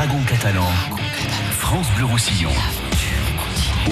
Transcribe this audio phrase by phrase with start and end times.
[0.00, 0.72] Dragon catalan,
[1.58, 2.48] France Bleu Roussillon.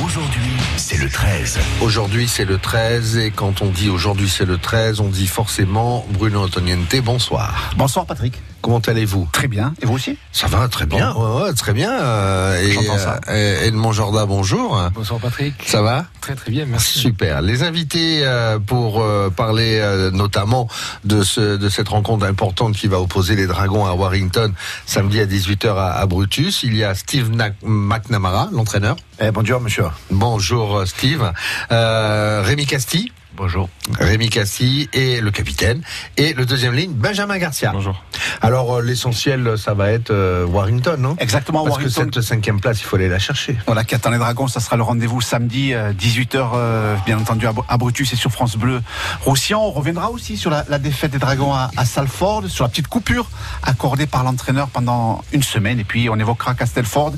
[0.02, 1.58] Aujourd'hui, c'est le 13.
[1.82, 3.18] Aujourd'hui, c'est le 13.
[3.18, 6.96] Et quand on dit aujourd'hui, c'est le 13, on dit forcément Bruno Antoniente.
[7.04, 7.72] Bonsoir.
[7.76, 8.40] Bonsoir, Patrick.
[8.60, 9.28] Comment allez-vous?
[9.32, 9.72] Très bien.
[9.80, 10.18] Et vous aussi?
[10.32, 11.14] Ça va, très bien.
[11.14, 11.92] Ouais, ouais, très bien.
[11.92, 13.20] Euh, et, ça.
[13.28, 14.90] euh, et Edmond Jorda, bonjour.
[14.94, 15.54] Bonsoir Patrick.
[15.64, 16.06] Ça va?
[16.20, 16.98] Très très bien, merci.
[16.98, 17.40] Super.
[17.40, 20.68] Les invités euh, pour euh, parler euh, notamment
[21.04, 24.52] de, ce, de cette rencontre importante qui va opposer les Dragons à Warrington
[24.86, 26.62] samedi à 18h à, à Brutus.
[26.64, 28.96] Il y a Steve Na- McNamara, l'entraîneur.
[29.20, 29.86] eh, Bonjour, monsieur.
[30.10, 31.32] Bonjour euh, Steve.
[31.70, 33.12] Euh, Rémi Casti.
[33.38, 33.68] Bonjour.
[34.00, 35.80] Rémi Cassi et le capitaine.
[36.16, 37.70] Et le deuxième ligne, Benjamin Garcia.
[37.72, 38.02] Bonjour.
[38.42, 41.16] Alors euh, l'essentiel, ça va être euh, Warrington, non?
[41.20, 42.06] Exactement, Parce Warrington.
[42.06, 43.56] que cette cinquième place, il faut aller la chercher.
[43.66, 47.64] Voilà, qui attend les Dragons, ça sera le rendez-vous samedi, 18h, bien entendu, à Br-
[47.68, 48.82] à Brutus et sur France Bleu
[49.24, 49.60] Roussillon.
[49.64, 52.88] On reviendra aussi sur la, la défaite des Dragons à, à Salford, sur la petite
[52.88, 53.30] coupure
[53.62, 55.78] accordée par l'entraîneur pendant une semaine.
[55.78, 57.12] Et puis, on évoquera Castelford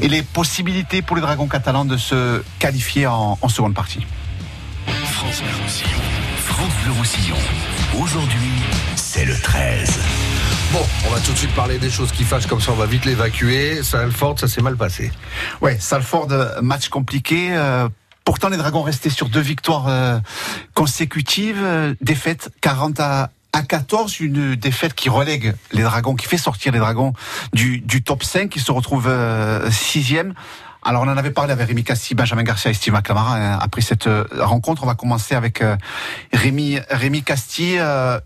[0.00, 4.06] et les possibilités pour les Dragons catalans de se qualifier en, en seconde partie.
[5.16, 6.00] France Bleu Roussillon.
[6.36, 7.36] France Bleu Roussillon.
[7.98, 8.50] Aujourd'hui,
[8.96, 9.98] c'est le 13.
[10.72, 12.84] Bon, on va tout de suite parler des choses qui fâchent, comme ça on va
[12.86, 13.82] vite l'évacuer.
[13.82, 15.10] Salford, ça s'est mal passé.
[15.62, 17.48] Ouais, Salford, euh, match compliqué.
[17.56, 17.88] euh,
[18.24, 20.18] pourtant, les Dragons restaient sur deux victoires euh,
[20.74, 21.62] consécutives.
[21.62, 26.72] euh, défaite 40 à, à 14, une défaite qui relègue les Dragons, qui fait sortir
[26.72, 27.14] les Dragons
[27.54, 30.34] du, du top 5, qui se retrouvent euh, sixième.
[30.88, 33.34] Alors, on en avait parlé avec Rémi Cassi, Benjamin Garcia et Steve McLamara.
[33.34, 35.76] hein, après cette euh, rencontre, on va commencer avec euh,
[36.32, 37.76] Rémi, Rémi Casti.
[37.76, 38.20] euh,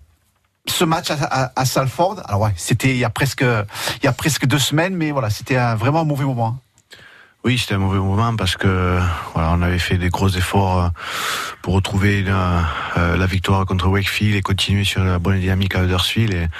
[0.69, 4.45] ce match à, Salford, alors ouais, c'était il y a presque il y a presque
[4.45, 6.49] deux semaines, mais voilà, c'était vraiment un mauvais moment.
[6.49, 6.99] hein.
[7.45, 9.01] Oui, c'était un mauvais moment parce que
[9.33, 10.91] voilà, on avait fait des gros efforts
[11.63, 12.65] pour retrouver la,
[12.97, 16.51] la victoire contre Wakefield et continuer sur la bonne dynamique à Huddersfield.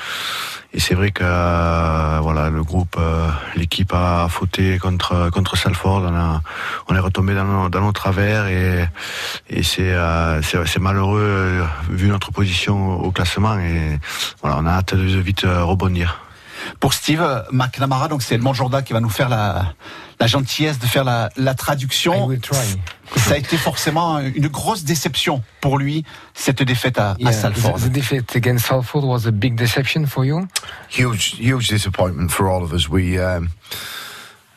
[0.73, 6.03] Et c'est vrai que euh, voilà, le groupe, euh, l'équipe a fauté contre contre Salford.
[6.05, 6.43] On, a,
[6.89, 8.85] on est retombé dans nos, dans nos travers et,
[9.49, 13.59] et c'est euh, c'est malheureux euh, vu notre position au classement.
[13.59, 13.99] Et
[14.43, 16.21] voilà, on a hâte de vite euh, rebondir.
[16.81, 18.09] Pour Steve McNamara.
[18.09, 19.75] Donc c'est Edmond Jorda qui va nous faire la,
[20.19, 22.27] la gentillesse de faire la, la I traduction.
[22.27, 22.57] will try.
[23.17, 27.79] Ça a été forcément une grosse déception pour lui cette défaite à, à Yeah, Salford.
[27.79, 30.47] the, the defeat against Salford was a big deception for you?
[30.89, 32.89] huge, huge disappointment for all of us.
[32.89, 33.49] We, um,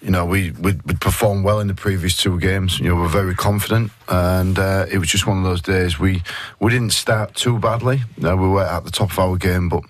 [0.03, 2.77] you know, we we'd, we'd performed well in the previous two games.
[2.79, 5.97] You know, we're very confident, and uh, it was just one of those days.
[5.97, 6.21] We
[6.59, 8.01] we didn't start too badly.
[8.23, 9.81] Uh, we were at the top of our game, but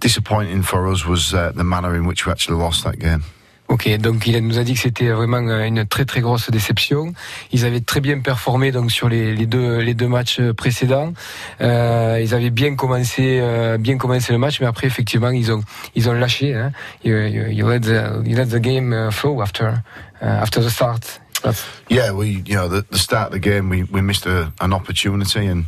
[0.00, 3.22] disappointing for us was uh, the manner in which we actually lost that game.
[3.66, 7.14] Ok, donc il nous a dit que c'était vraiment euh, une très très grosse déception.
[7.50, 11.14] Ils avaient très bien performé donc sur les, les deux les deux matchs précédents.
[11.62, 15.62] Euh, ils avaient bien commencé euh, bien commencé le match, mais après effectivement ils ont
[15.94, 16.54] ils ont lâché.
[16.54, 16.72] Hein.
[17.04, 19.82] You, you, you let the you let the game uh, flow after
[20.20, 21.20] uh, after the start.
[21.42, 24.52] That's- Yeah, we, you know, the, the start of the game, we, we missed a,
[24.60, 25.64] an opportunity and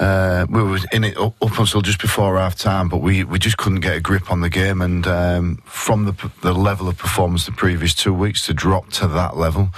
[0.00, 3.38] uh, we were in it up, up until just before half time, but we, we
[3.38, 4.80] just couldn't get a grip on the game.
[4.80, 9.08] And um, from the, the level of performance the previous two weeks to drop to
[9.08, 9.70] that level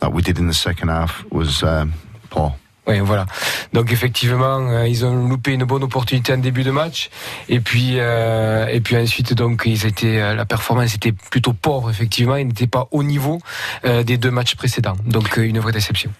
[0.00, 1.92] that we did in the second half was um,
[2.30, 2.54] poor.
[2.88, 3.26] Oui, voilà.
[3.74, 7.10] Donc effectivement, euh, ils ont loupé une bonne opportunité en début de match,
[7.50, 11.90] et puis euh, et puis ensuite donc ils étaient euh, la performance était plutôt pauvre
[11.90, 13.40] effectivement, ils n'étaient pas au niveau
[13.84, 14.96] euh, des deux matchs précédents.
[15.04, 16.10] Donc euh, une vraie déception.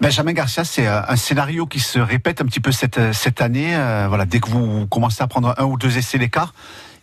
[0.00, 3.74] Benjamin Garcia, c'est euh, un scénario qui se répète un petit peu cette, euh, année.
[3.74, 6.52] Euh, voilà, dès que vous commencez à prendre un ou deux essais d'écart,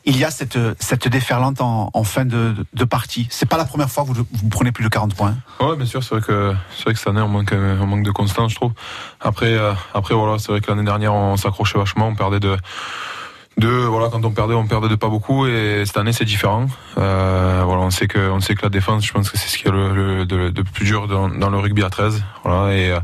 [0.06, 0.58] il y a cette,
[1.08, 3.26] déferlante en, fin de, de partie.
[3.32, 5.36] C'est pas la première fois que vous, prenez plus de 40 points.
[5.62, 8.56] Ouais, bien sûr, c'est vrai que c'est vrai cette année on manque de constance, je
[8.58, 8.74] trouve.
[9.22, 9.58] Après
[9.94, 12.58] après voilà, c'est vrai que l'année dernière on s'accrochait vachement, on perdait de
[13.58, 16.68] de voilà quand on perdait on perdait de pas beaucoup et cette année c'est différent.
[16.97, 19.58] Euh, voilà, on sait que on sait que la défense, je pense que c'est ce
[19.58, 22.24] qui est le, de, plus dur dans, dans le rugby à 13.
[22.44, 23.00] Voilà et euh,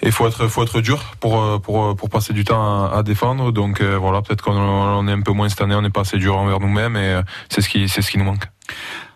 [0.00, 3.02] et faut être faut être dur pour euh, pour pour passer du temps à, à
[3.02, 3.52] défendre.
[3.52, 6.02] Donc euh, voilà, peut-être qu'on on est un peu moins cette année, on n'est pas
[6.02, 8.44] assez dur envers nous-mêmes et euh, c'est ce qui c'est ce qui nous manque.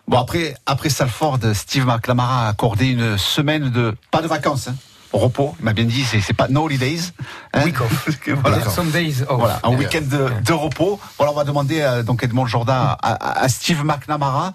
[0.07, 4.75] Bon, après, après Salford, Steve McLamara a accordé une semaine de, pas de vacances, hein,
[5.13, 5.55] repos.
[5.59, 7.11] Il m'a bien dit, c'est, pas no holidays.
[7.53, 7.63] Hein.
[7.65, 8.09] Week off.
[8.41, 8.61] voilà.
[8.69, 9.39] Some days off.
[9.39, 10.99] Voilà, un week-end de, de repos.
[11.17, 14.53] Voilà, on va demander euh, donc Edmond Jordan à, à- Steve McNamara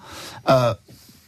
[0.49, 0.73] euh,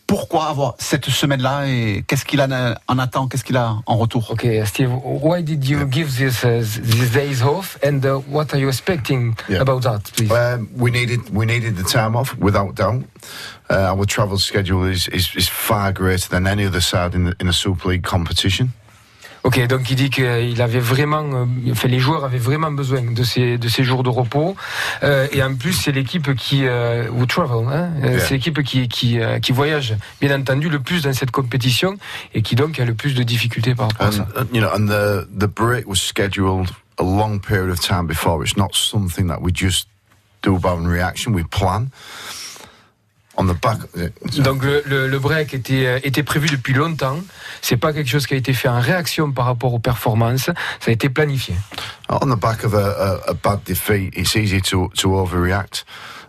[0.07, 4.29] pourquoi avoir cette semaine-là et qu'est-ce qu'il en, en attend, qu'est-ce qu'il a en retour?
[4.31, 8.57] Okay, Steve, why did you give this uh, these days off, and uh, what are
[8.59, 9.61] you expecting Yeah.
[9.61, 10.29] about that, please?
[10.29, 13.03] Um, we needed we needed the time off without doubt.
[13.69, 17.33] Uh, our travel schedule is, is, is far greater than any other side in the
[17.39, 18.73] in a Super League competition.
[19.43, 23.23] Ok, donc il dit qu'il avait vraiment, euh, enfin les joueurs avaient vraiment besoin de
[23.23, 24.55] ces de ces jours de repos.
[25.01, 28.87] Euh, et en plus, c'est l'équipe qui euh, ou travel, hein, euh, c'est l'équipe qui
[28.87, 31.97] qui euh, qui voyage, bien entendu, le plus dans cette compétition
[32.35, 34.27] et qui donc a le plus de difficultés par rapport à ça.
[34.37, 38.43] And, you know, and the the break was scheduled a long period of time before.
[38.43, 39.87] It's not something that we just
[40.43, 41.33] do by reaction.
[41.33, 41.89] We plan.
[43.41, 43.79] On the back,
[44.43, 47.17] Donc le, le, le break était, euh, était prévu depuis longtemps.
[47.63, 50.51] C'est pas quelque chose qui a été fait en réaction par rapport aux performances.
[50.79, 51.55] Ça a été planifié.
[52.21, 55.85] on the back of a, a, a bad defeat, it's easy to to overreact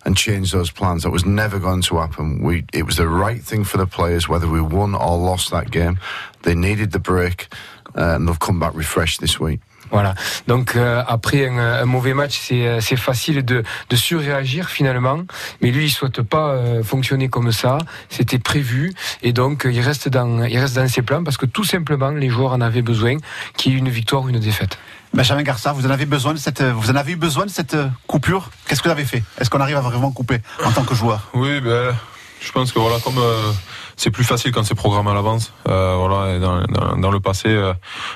[0.07, 1.03] and change those plans.
[1.03, 2.41] That was never going to happen.
[2.43, 5.71] We it was the right thing for the players, whether we won or lost that
[5.71, 5.99] game.
[6.45, 7.49] They needed the break,
[7.95, 9.61] uh, and they've come back refreshed this week.
[9.93, 10.15] Voilà.
[10.49, 15.21] Donc euh, après un, un mauvais match, c'est euh, c'est facile de, de surréagir finalement.
[15.61, 17.79] Mais lui, il souhaite pas euh, fonctionner comme ça.
[18.09, 18.93] C'était prévu
[19.23, 22.31] et donc il reste dans il reste dans ses plans parce que tout simplement les
[22.31, 23.17] joueurs en avaient besoin,
[23.57, 24.79] qu'il y ait une victoire ou une défaite.
[25.15, 27.77] Benjamin Garça, vous en avez besoin de cette, vous en avez eu besoin de cette
[28.07, 28.51] coupure?
[28.67, 29.23] Qu'est-ce que vous avez fait?
[29.39, 31.29] Est-ce qu'on arrive à vraiment couper en tant que joueur?
[31.35, 31.95] Oui, ben,
[32.41, 33.53] je pense que voilà, comme euh,
[33.97, 35.53] c'est plus facile quand c'est programmé à l'avance.
[35.69, 37.73] Euh, voilà, dans, le passé, euh,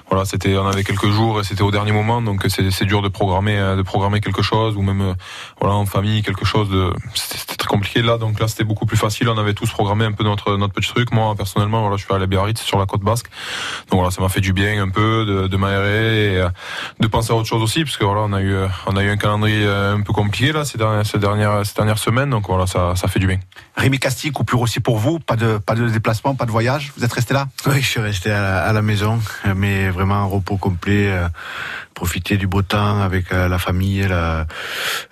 [0.08, 3.08] voilà, c'était, on avait quelques jours et c'était au dernier moment, donc c'est, dur de
[3.08, 5.14] programmer, euh, de programmer quelque chose ou même,
[5.61, 6.93] voilà, en famille quelque chose de,
[7.67, 8.19] compliqué là.
[8.19, 9.29] Donc là, c'était beaucoup plus facile.
[9.29, 11.13] On avait tous programmé un peu notre notre petit truc.
[11.13, 13.27] Moi, personnellement, voilà, je suis allé à Biarritz sur la côte basque,
[13.91, 16.49] donc voilà, ça m'a fait du bien un peu de, de m'aérer et euh,
[17.01, 19.03] de penser à autre chose aussi, parce que voilà, on a eu, euh, on a
[19.03, 22.31] eu un calendrier euh, un peu compliqué là ces dernières, ces dernières, ces dernières semaines,
[22.31, 23.39] donc voilà, ça, ça fait du bien.
[23.77, 27.05] Rémi Castille, coupure aussi pour vous Pas de, pas de déplacement, pas de voyage Vous
[27.05, 27.49] êtes resté là?
[27.67, 29.21] Oui, je suis resté à la, à la maison,
[29.55, 31.29] mais vraiment un repos complet, euh,
[31.97, 34.47] profiter du beau temps avec euh, la famille, la,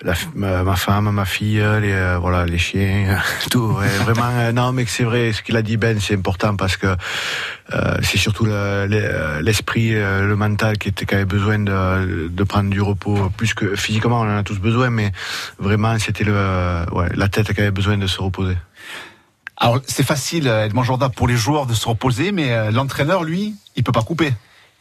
[0.03, 0.15] la-
[0.63, 3.19] ma, femme, ma fille, les euh, voilà, les chiens,
[3.51, 3.73] tout.
[3.79, 6.77] ouais, vraiment, euh, non, mais c'est vrai, ce qu'il a dit Ben, c'est important parce
[6.77, 12.29] que euh, c'est surtout le- le- l'esprit, le mental qui, était, qui avait besoin de,
[12.29, 15.11] de prendre du repos, plus que physiquement, on en a tous besoin, mais
[15.59, 18.59] vraiment, c'était le, ouais, la tête qui avait besoin de se reposer.
[19.57, 23.83] Alors c'est facile, Edmond Jourda, pour les joueurs de se reposer, mais l'entraîneur, lui, il
[23.85, 24.35] peut pas couper.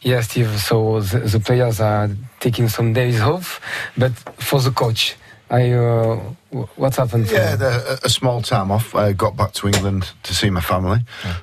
[0.04, 0.60] Yeah, Steve.
[0.60, 3.58] So the, the players are taking some days off,
[3.96, 5.16] but for the coach,
[5.50, 6.16] I uh,
[6.52, 7.28] wh- what's happened?
[7.28, 8.94] for Yeah, the, a small time off.
[8.94, 11.00] I got back to England to see my family,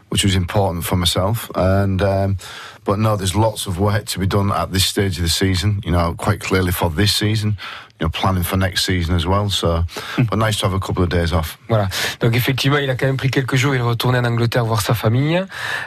[0.10, 1.50] which was important for myself.
[1.56, 2.38] And um,
[2.84, 5.82] but no, there's lots of work to be done at this stage of the season.
[5.84, 7.58] You know, quite clearly for this season.
[8.02, 9.48] You know, planning for next season as well.
[9.52, 9.84] So,
[10.18, 11.60] but nice to have a couple of days off.
[11.70, 11.88] Voilà.
[12.20, 13.76] Donc effectivement, il a quand même pris quelques jours.
[13.76, 15.40] Il est retourné en Angleterre voir sa famille,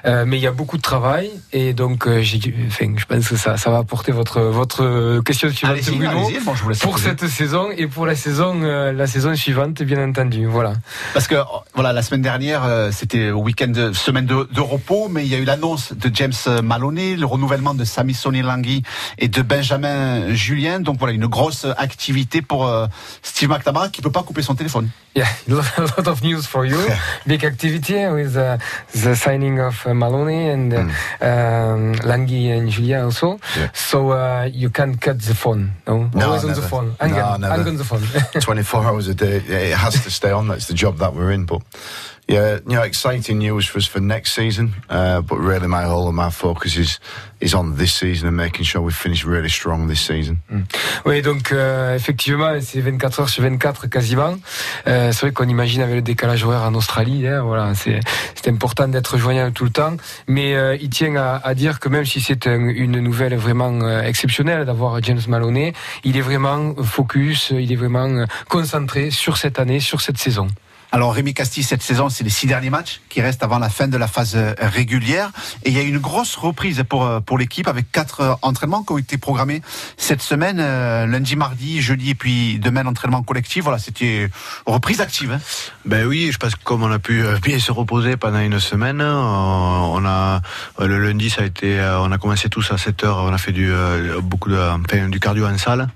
[0.07, 2.39] Euh, mais il y a beaucoup de travail et donc euh, j'ai,
[2.69, 6.31] enfin, je pense que ça, ça va apporter votre votre question suivante, Bruno,
[6.69, 7.09] laisse pour poser.
[7.09, 10.47] cette saison et pour la saison euh, la saison suivante, bien entendu.
[10.47, 10.75] Voilà.
[11.15, 11.35] Parce que
[11.75, 12.63] voilà, la semaine dernière,
[12.93, 16.63] c'était week-end, de, semaine de, de repos, mais il y a eu l'annonce de James
[16.63, 18.85] Maloney, le renouvellement de Sami Langui
[19.19, 20.79] et de Benjamin Julien.
[20.79, 22.04] Donc voilà, une grosse activité
[22.49, 22.87] pour euh,
[23.23, 24.89] Steve McNamara qui peut pas couper son téléphone.
[25.15, 26.77] Yeah, a lot of news for you.
[27.27, 28.59] Big activity with uh,
[28.95, 33.39] the signing of uh, Maloney and uh, um, Langui and Julia also.
[33.57, 33.69] Yeah.
[33.73, 35.71] So uh, you can't cut the phone.
[35.87, 36.69] No, No, always on the never.
[36.69, 36.97] phone.
[37.01, 37.55] Hang No, on, never.
[37.57, 38.03] hang on the phone.
[38.41, 39.41] 24 hours a day.
[39.49, 40.49] Yeah, It has to stay on.
[40.49, 41.45] That's the job that we're in.
[41.47, 41.63] But
[42.29, 44.73] yeah, you know, exciting news for us for next season.
[44.89, 46.99] But really, my whole of my focus is
[47.41, 50.39] is on this season and making sure we finish really strong this season.
[51.05, 54.37] Oui, donc euh, effectivement, c'est 24 heures sur 24 quasiment.
[54.87, 58.01] Euh, c'est vrai qu'on imagine avec le décalage horaire en Australie, hein, voilà, c'est
[58.49, 59.97] important d'être joignable tout le temps.
[60.27, 64.01] Mais euh, il tient à, dire que même si c'est un- une nouvelle vraiment euh,
[64.03, 69.81] exceptionnelle d'avoir James Maloney, il est vraiment focus, il est vraiment concentré sur cette année,
[69.81, 70.47] sur cette saison.
[70.95, 73.89] Alors Rémi Castille, cette saison, c'est les six derniers matchs qui restent avant la fin
[73.89, 75.33] de la phase euh, régulière.
[75.65, 78.85] Et il y a une grosse reprise pour, euh, pour l'équipe avec quatre euh, entraînements
[78.85, 79.61] qui ont été programmés
[79.97, 83.65] cette semaine, lundi, mardi, jeudi et puis demain l'entraînement collectif.
[83.65, 84.31] Voilà, c'était
[84.67, 85.33] reprise active.
[85.33, 85.41] hein.
[85.85, 89.03] Ben oui, je pense que comme on a pu bien se reposer pendant une semaine,
[89.03, 90.43] on a
[90.79, 93.53] le lundi ça a été, on a commencé tous à 7 heures, on a fait
[93.53, 93.73] du
[94.23, 95.89] beaucoup de, du cardio en salle.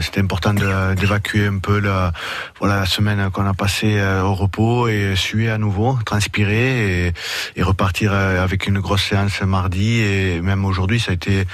[0.00, 2.12] C'était important d'évacuer un peu la,
[2.58, 7.12] voilà la semaine qu'on a passée au repos et suer à nouveau, transpirer
[7.56, 11.44] et, repartir euh, avec une grosse séance mardi et même aujourd'hui ça a été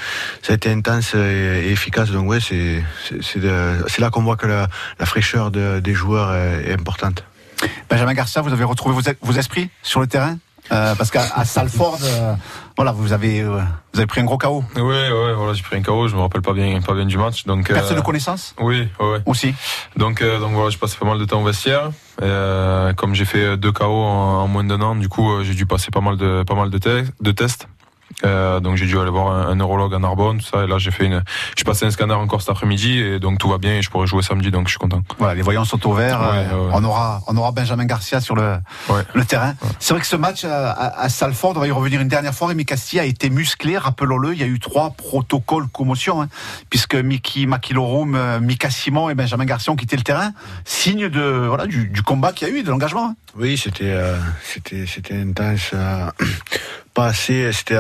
[0.43, 2.11] ça a été intense et, efficace.
[2.11, 2.83] Donc ouais, c'est
[3.23, 4.69] c'est là qu'on voit que la,
[5.07, 7.25] fraîcheur de- des joueurs est- importante.
[7.89, 10.39] Benjamin Garcia, vous avez retrouvé vos esprits sur le terrain?
[10.71, 12.35] Euh, parce qu'à à Salford, euh,
[12.77, 13.61] voilà, vous avez, euh,
[13.93, 14.65] vous avez pris un gros KO.
[14.77, 17.19] Oui, ouais, voilà, j'ai pris un KO, je me rappelle pas bien, pas bien du
[17.19, 17.67] match, donc.
[17.69, 19.19] Perte euh, de connaissance Oui, ouais.
[19.27, 19.55] aussi.
[19.97, 21.91] Donc, euh, donc voilà, je passais pas mal de temps au vestiaire.
[22.23, 25.67] Euh, comme j'ai fait deux KO en, en moins d'un an, du coup, j'ai dû
[25.67, 27.67] passer pas mal de, pas mal de, te- de tests.
[28.25, 30.65] Euh, donc j'ai dû aller voir un, un, neurologue à Narbonne, tout ça.
[30.65, 31.23] Et là, j'ai fait une,
[31.57, 34.07] j'ai passé un scanner encore cet après-midi et donc tout va bien et je pourrais
[34.07, 35.03] jouer samedi, donc je suis content.
[35.19, 36.21] Voilà, les voyants sont au vert.
[36.21, 38.57] Ouais, euh, on aura, on aura Benjamin Garcia sur le,
[39.15, 39.55] le terrain.
[39.79, 42.49] C'est vrai que ce match à, à, Salford, on va y revenir une dernière fois.
[42.49, 44.33] Rémi Castilla a été musclé, rappelons-le.
[44.35, 46.29] Il y a eu trois protocoles commotion, hein,
[46.71, 50.33] puisque Mickey Makilorum, euh, Mika Simon et Benjamin Garcia ont quitté le terrain.
[50.65, 53.07] Signe de, voilà, du, du combat qu'il y a eu, de l'engagement.
[53.07, 53.17] Hein.
[53.37, 55.73] Oui, c'était, euh, c'était, c'était intense.
[56.95, 57.77] Pas assez, c'était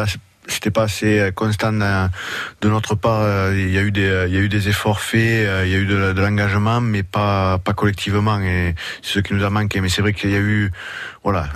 [0.49, 3.21] c'était pas assez euh, constant de notre part.
[3.23, 5.73] Euh, il y a eu des, il y a eu des efforts faits, euh, il
[5.73, 8.41] y a eu de, l'engagement, mais pas, pas collectivement.
[8.41, 9.81] Et c'est ce qui nous a manqué.
[9.81, 10.73] Mais c'est vrai qu'il y a eu,
[11.23, 11.49] voilà,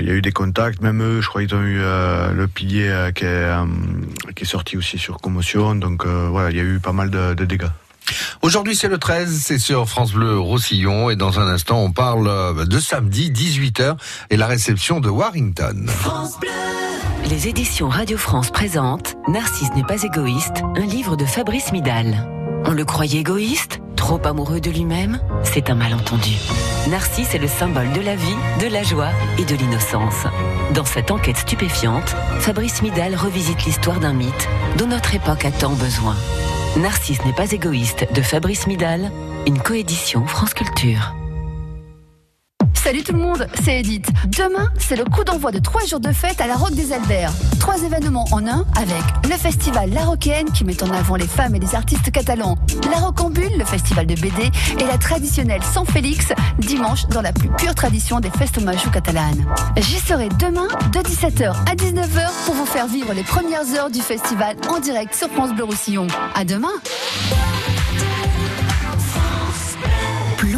[0.00, 0.80] il y a eu des contacts.
[0.80, 3.52] Même eux, je crois qu'ils ont eu le pilier qui est,
[4.34, 5.74] qui est sorti aussi sur commotion.
[5.74, 7.70] Donc voilà, il y a eu pas mal de dégâts.
[8.42, 12.66] Aujourd'hui, c'est le 13, c'est sur France Bleu Roussillon et dans un instant, on parle
[12.66, 13.96] de samedi 18h
[14.30, 15.86] et la réception de Warrington.
[15.88, 16.50] France Bleu.
[17.30, 22.28] Les éditions Radio France présentent Narcisse n'est pas égoïste, un livre de Fabrice Midal.
[22.66, 26.32] On le croyait égoïste Trop amoureux de lui-même C'est un malentendu.
[26.90, 30.26] Narcisse est le symbole de la vie, de la joie et de l'innocence.
[30.74, 35.72] Dans cette enquête stupéfiante, Fabrice Midal revisite l'histoire d'un mythe dont notre époque a tant
[35.72, 36.16] besoin.
[36.76, 39.10] Narcisse n'est pas égoïste de Fabrice Midal,
[39.46, 41.14] une coédition France Culture.
[42.84, 44.06] Salut tout le monde, c'est Edith.
[44.26, 47.32] Demain, c'est le coup d'envoi de trois jours de fête à la Roque des Alberts.
[47.58, 51.54] Trois événements en un avec le festival La Roquaine qui met en avant les femmes
[51.54, 52.58] et les artistes catalans,
[52.90, 57.48] La Rocambule, le festival de BD et la traditionnelle San Félix, dimanche dans la plus
[57.56, 59.46] pure tradition des festes majou catalanes.
[59.78, 64.02] J'y serai demain de 17h à 19h pour vous faire vivre les premières heures du
[64.02, 66.06] festival en direct sur France Bleu Roussillon.
[66.34, 66.68] À demain!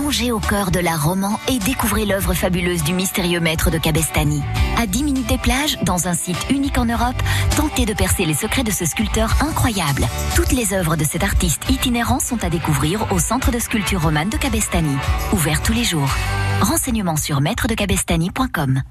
[0.07, 4.41] Plongez au cœur de l'art roman et découvrez l'œuvre fabuleuse du mystérieux maître de Cabestany.
[4.79, 7.21] À 10 minutes des plages, dans un site unique en Europe,
[7.57, 10.07] tentez de percer les secrets de ce sculpteur incroyable.
[10.37, 14.29] Toutes les œuvres de cet artiste itinérant sont à découvrir au Centre de sculpture romane
[14.29, 14.97] de Cabestany.
[15.33, 16.15] Ouvert tous les jours.
[16.61, 18.83] Renseignements sur maîtredecabestany.com.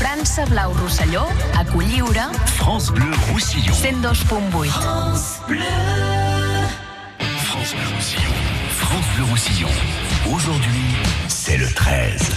[0.00, 1.26] France Blau Roussillon,
[1.58, 3.74] a France Bleu Roussillon.
[3.74, 4.68] 102.8.
[4.68, 5.60] France Bleu.
[7.18, 8.23] France Bleu Roussillon.
[9.14, 9.68] Bleu Roussillon.
[10.32, 10.82] Aujourd'hui,
[11.28, 12.30] c'est le 13.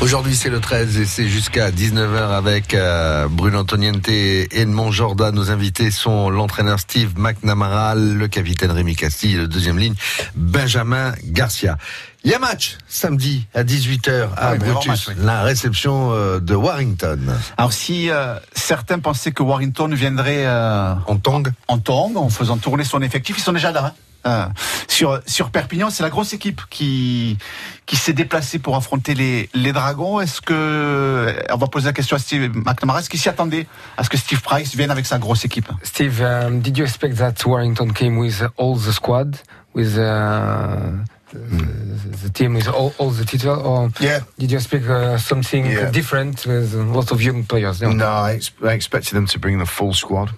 [0.00, 5.34] Aujourd'hui, c'est le 13 et c'est jusqu'à 19h avec euh, Bruno Antoniente et Edmond Jordan.
[5.34, 9.94] Nos invités sont l'entraîneur Steve McNamara, le capitaine Rémi Castille et le deuxième ligne
[10.36, 11.76] Benjamin Garcia.
[12.22, 17.18] Il y a match samedi à 18h à ah Brutus, la réception euh, de Warrington.
[17.56, 22.84] Alors si euh, certains pensaient que Warrington viendrait en tong, en tong, en faisant tourner
[22.84, 23.86] son effectif, ils sont déjà là.
[23.86, 23.92] Hein.
[24.26, 24.46] Euh,
[24.88, 27.38] sur, sur Perpignan, c'est la grosse équipe qui,
[27.86, 30.20] qui s'est déplacée pour affronter les, les Dragons.
[30.20, 33.66] Est-ce que, on va poser la question à Steve McNamara, est-ce qu'il s'y attendait
[33.96, 35.68] à ce que Steve Price vienne avec sa grosse équipe?
[35.82, 39.36] Steve, um, did you expect that Warrington came with all the squad,
[39.74, 40.92] with uh,
[41.32, 44.20] the, team with all, all the titles, or yeah.
[44.38, 45.90] did you expect uh, something yeah.
[45.90, 47.80] different with lots of young players?
[47.80, 50.30] No, I, ex I expected them to bring the full squad.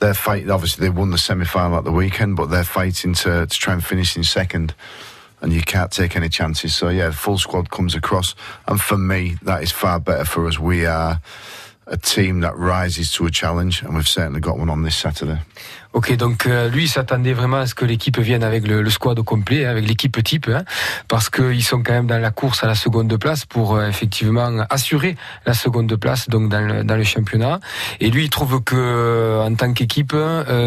[0.00, 0.50] They're fighting.
[0.50, 3.74] Obviously, they won the semi final at the weekend, but they're fighting to, to try
[3.74, 4.74] and finish in second.
[5.42, 6.74] And you can't take any chances.
[6.74, 8.34] So yeah, full squad comes across,
[8.66, 10.58] and for me, that is far better for us.
[10.58, 11.20] We are
[11.86, 15.40] a team that rises to a challenge, and we've certainly got one on this Saturday.
[15.92, 19.18] Ok, donc euh, lui s'attendait vraiment à ce que l'équipe vienne avec le, le, squad
[19.18, 20.62] au complet, avec l'équipe type, hein,
[21.08, 24.64] parce qu'ils sont quand même dans la course à la seconde place pour euh, effectivement
[24.70, 25.16] assurer
[25.46, 27.58] la seconde place donc dans le, dans le championnat.
[27.98, 30.14] Et lui, il trouve que euh, en tant qu'équipe,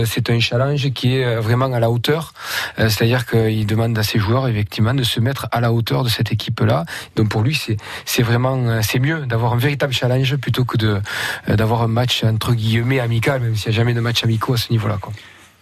[0.06, 2.34] c'est un challenge qui est vraiment à la hauteur.
[2.78, 6.34] C'est-à-dire qu'il demande à ses joueurs effectivement de se mettre à la hauteur de cette
[6.34, 6.84] équipe-là.
[7.16, 11.00] Donc pour lui, c'est c'est vraiment c'est mieux d'avoir un véritable challenge plutôt que de
[11.48, 14.58] d'avoir un match entre guillemets amical, même s'il n'y a jamais de match amicaux à
[14.58, 14.98] ce niveau-là.
[15.00, 15.13] Quoi.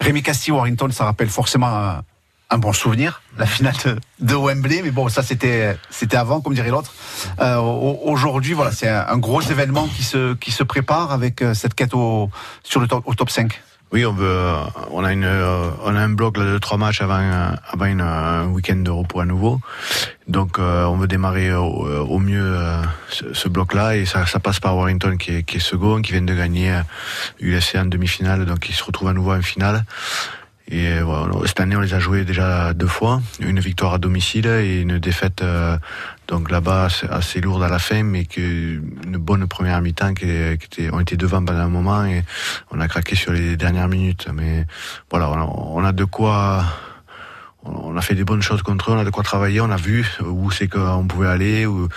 [0.01, 2.01] Rémi Castille, Warrington, ça rappelle forcément
[2.49, 3.75] un, bon souvenir, la finale
[4.19, 6.91] de, Wembley, mais bon, ça c'était c'était avant, comme dirait l'autre.
[7.39, 11.75] Euh, aujourd'hui, voilà, c'est un, gros événement qui se qui se prépare avec euh, cette
[11.75, 12.29] quête au,
[12.63, 13.61] sur le top, au top 5.
[13.93, 14.53] Oui, on veut,
[14.91, 17.19] on a une, on a un bloc de trois matchs avant,
[17.67, 19.59] avant un week-end de repos à nouveau.
[20.27, 22.57] Donc, on veut démarrer au, mieux
[23.09, 26.21] ce, bloc-là et ça, ça, passe par Warrington qui est, qui est second, qui vient
[26.21, 26.73] de gagner
[27.41, 29.83] USC en demi-finale, donc il se retrouve à nouveau en finale.
[30.71, 34.47] Et voilà, cette année, on les a joués déjà deux fois, une victoire à domicile
[34.47, 35.43] et une défaite
[36.31, 40.89] donc là-bas assez lourde à la fin, mais que une bonne première mi-temps qui, était,
[40.93, 42.23] on était devant pendant un moment et
[42.71, 44.29] on a craqué sur les dernières minutes.
[44.33, 44.65] Mais
[45.09, 46.63] voilà, on a, de quoi
[47.63, 49.75] on a fait des bonnes choses contre eux, on a de quoi travailler, on a
[49.75, 51.89] vu où c'est qu'on pouvait aller, où,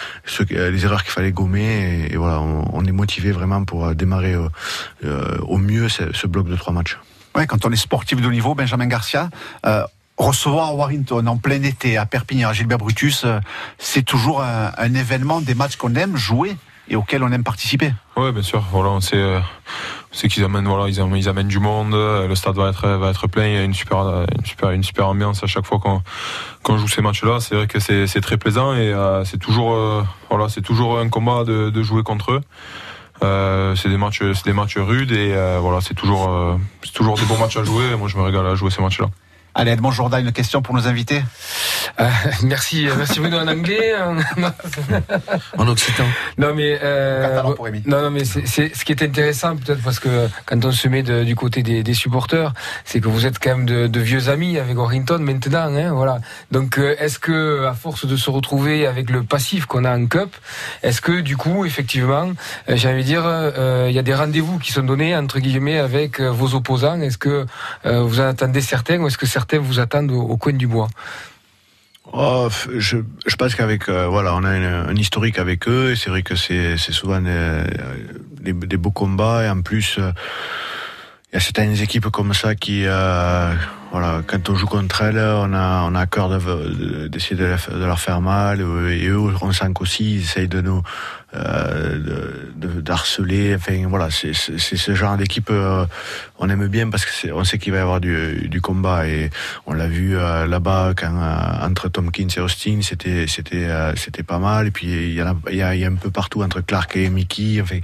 [0.50, 4.34] les erreurs qu'il fallait gommer, et, voilà, on, est motivé vraiment pour démarrer
[5.04, 6.98] euh, au mieux ce, ce, bloc de trois matchs.
[7.36, 9.28] Ouais, quand on est sportif de haut niveau, Benjamin Garcia,
[9.66, 9.82] euh,
[10.16, 13.40] recevoir Warrington en plein été à Perpignan, à Gilbert Brutus, euh,
[13.78, 17.92] c'est toujours un, événement, des matchs qu'on aime jouer et auxquels on aime participer.
[18.16, 18.62] Oui, bien sûr.
[18.70, 19.40] Voilà, on sait, euh,
[20.12, 21.94] qu'ils amènent, voilà, ils amènent, du monde.
[21.94, 23.46] Euh, le stade va être, va être plein.
[23.46, 26.86] Il y a une super, une super, une super ambiance à chaque fois qu'on, joue
[26.86, 27.40] ces matchs-là.
[27.40, 29.76] C'est vrai que c'est, très plaisant et euh, c'est toujours,
[30.30, 32.40] voilà, toujours un combat de jouer contre eux.
[33.22, 37.24] Euh, c'est des matchs, c'est des matchs rudes et voilà, c'est toujours, c'est toujours des
[37.24, 37.96] bons matchs à jouer.
[37.96, 39.08] Moi, je me régale à jouer ces matchs-là.
[39.56, 41.22] Allez, Edmond Jourdain, une question pour nos invités
[42.00, 42.08] euh,
[42.42, 43.94] Merci, euh, merci Bruno en anglais.
[45.56, 46.02] en occitan.
[46.38, 47.40] Non mais euh,
[47.86, 51.04] non, non mais c'est ce qui est intéressant peut-être parce que quand on se met
[51.04, 52.52] de, du côté des, des supporters,
[52.84, 56.18] c'est que vous êtes quand même de, de vieux amis avec Warrington maintenant, hein, voilà.
[56.50, 60.34] Donc est-ce que à force de se retrouver avec le passif qu'on a en Cup,
[60.82, 62.32] est-ce que du coup effectivement,
[62.66, 63.24] j'ai envie de dire,
[63.86, 67.00] il y a des rendez-vous qui sont donnés entre guillemets avec vos opposants?
[67.00, 67.46] Est-ce que
[67.84, 70.88] vous en attendez certains ou est-ce que certains vous attendent au, coin du bois
[72.12, 72.98] oh, je,
[73.38, 76.76] pense qu'avec euh, voilà, on a un historique avec eux et c'est vrai que c'est
[76.76, 80.12] souvent des, des, beaux combats et en plus euh,
[81.32, 83.54] il y a certaines équipes comme ça qui euh,
[83.94, 87.84] voilà, quand on joue contre elles, on a, on a cœur d'essayer de, de, de,
[87.84, 88.60] leur faire mal.
[88.60, 90.82] Et eux, on sent qu'aussi, ils essayent de nous,
[91.34, 92.50] euh,
[92.80, 93.54] d'harceler.
[93.54, 95.86] Enfin, voilà, c'est ce genre d'équipe, euh,
[96.38, 99.06] on aime bien parce que on sait qu'il va y avoir du, combat.
[99.06, 99.30] Et
[99.66, 104.38] on l'a vu euh, là-bas quand euh, entre Tompkins et Austin, c'était c'était c'était pas
[104.38, 104.66] mal.
[104.66, 107.78] Et puis il y, a, un peu partout entre Clark et Mickey, enfin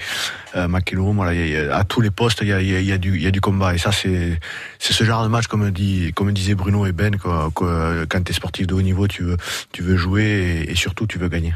[0.57, 3.75] euh, à tous les postes, il y a, du, combat.
[3.75, 4.39] Et ça, c'est
[4.79, 8.33] c'est ce genre de match, comme dit comme disait Bruno et Ben, quoi, quand tu
[8.33, 9.37] es sportif de haut niveau, tu veux,
[9.73, 11.55] tu veux jouer et, surtout tu veux gagner.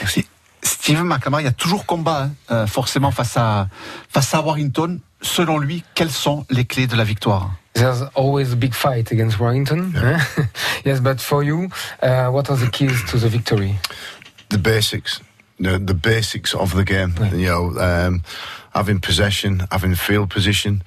[0.00, 0.26] Merci.
[0.62, 3.68] Steven McLamara, il y a toujours combat, hein, euh, forcément, face à,
[4.08, 5.00] face à Warrington.
[5.20, 7.52] Selon lui, quelles sont les clés de la victoire?
[7.74, 9.92] There's always a big fight against Warrington.
[9.94, 10.20] Yeah.
[10.84, 11.68] yes, but for you,
[12.02, 13.76] uh, what are the keys to the victory?
[14.50, 15.20] The basics.
[15.58, 17.14] The, the basics of the game.
[17.18, 17.34] Yeah.
[17.34, 18.22] You know, um,
[18.74, 20.82] having possession, having field position,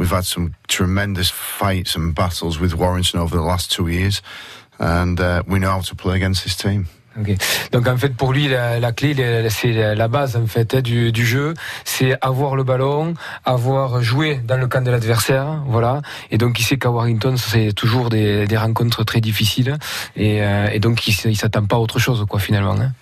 [0.00, 4.22] We've had some tremendous fights and battles with Warrington over the last two years,
[4.78, 6.88] and uh, we know how to play against this team.
[7.72, 9.14] Donc en fait pour lui la, clé
[9.50, 11.54] c'est la base en fait hein, du, jeu,
[11.84, 16.02] c'est avoir le ballon, avoir joué dans le camp de l'adversaire, voilà.
[16.30, 19.78] Et donc il sait qu'à Warrington c'est toujours des, rencontres très difficiles
[20.16, 22.76] et, euh, donc il, il s'attend pas à autre chose quoi finalement.
[22.80, 22.92] Hein.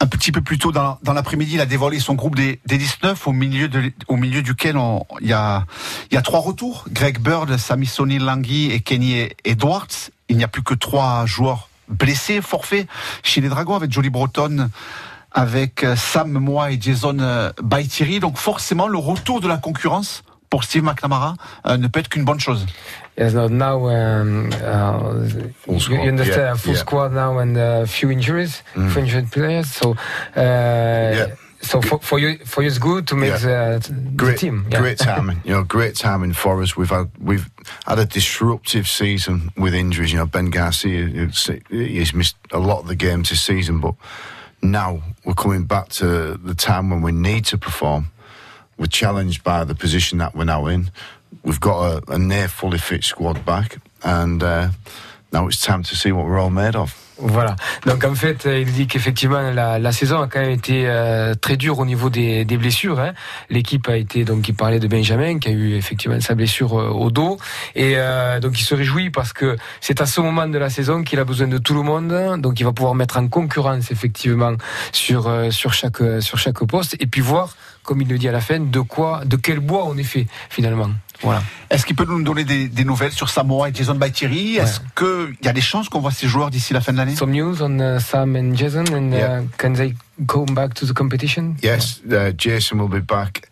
[0.00, 3.26] Un petit peu plus tôt dans, l'après-midi, il a dévoilé son groupe des, des 19,
[3.26, 3.68] au milieu,
[4.42, 4.76] duquel
[5.20, 5.64] il y a,
[6.22, 6.84] trois retours.
[6.90, 10.10] Greg Bird, Samisoni Langui et Kenny Edwards.
[10.28, 12.86] Il n'y a plus que trois joueurs blessés, forfaits
[13.22, 14.70] chez les Dragons, avec Jolie Breton,
[15.32, 18.20] avec euh, Sam Moy et Jason euh, Baitiri.
[18.20, 21.34] Donc forcément, le retour de la concurrence pour Steve McNamara
[21.66, 22.64] euh, ne peut être qu'une bonne chose.
[23.18, 25.26] Yes, no, now um, uh,
[25.68, 26.80] you, you understand yeah, full yeah.
[26.80, 28.90] squad now and a few injuries, mm.
[28.90, 29.66] few injured players.
[29.66, 29.96] So,
[30.36, 31.26] uh, yeah.
[31.64, 34.66] So for, for you, for you, it's good to make the, great, the team.
[34.70, 36.76] Great timing, you know, great timing for us.
[36.76, 37.48] We've had we've
[37.86, 40.12] had a disruptive season with injuries.
[40.12, 41.30] You know, Ben Garcia
[41.70, 43.94] he's missed a lot of the games this season, but
[44.62, 48.10] now we're coming back to the time when we need to perform.
[48.78, 50.90] We're challenged by the position that we're now in.
[51.42, 54.70] we've got a, a near fully fit squad back, and uh,
[55.32, 57.03] now it's time to see what we're all made of.
[57.18, 57.54] Voilà.
[57.86, 61.56] Donc en fait, il dit qu'effectivement la, la, saison a quand même été euh, très
[61.56, 62.98] dure au niveau des, des blessures.
[62.98, 63.12] Hein.
[63.50, 66.88] L'équipe a été donc il parlait de Benjamin qui a eu effectivement sa blessure euh,
[66.88, 67.38] au dos
[67.76, 71.04] et euh, donc il se réjouit parce que c'est à ce moment de la saison
[71.04, 72.40] qu'il a besoin de tout le monde.
[72.40, 74.54] Donc il va pouvoir mettre en concurrence effectivement
[74.90, 78.32] sur euh, sur chaque sur chaque poste et puis voir comme il le dit à
[78.32, 80.90] la fin de quoi de quel bois on est fait finalement.
[81.22, 81.42] Voilà.
[81.70, 85.36] Est-ce qu'il peut nous donner des, des, nouvelles sur Samoa et Jason Baitiri Est-ce qu'il
[85.42, 87.16] y a des chances qu'on voit ces joueurs d'ici la fin de l'année?
[87.16, 89.40] Some news on uh, Sam and Jason and yeah.
[89.40, 89.94] uh, can they
[90.26, 91.56] come back to the competition?
[91.62, 93.48] Yes, uh, Jason will be back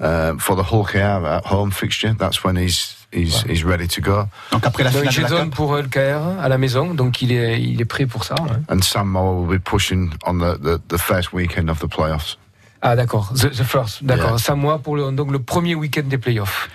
[0.00, 2.14] uh, for the Hull KR at home fixture.
[2.18, 4.24] That's when he's He's, he's, ready to go.
[4.50, 7.62] Donc après la finale donc, Jason pour le KR à la maison, donc il est,
[7.62, 8.34] il est prêt pour ça.
[8.42, 8.56] Ouais.
[8.68, 12.36] And Sam Moore will be pushing on the, the, the first weekend of the playoffs.
[12.86, 14.32] Ah d'accord, the, the, first, d'accord.
[14.32, 14.38] Yeah.
[14.38, 16.68] Samoa pour le, donc le premier week-end des playoffs.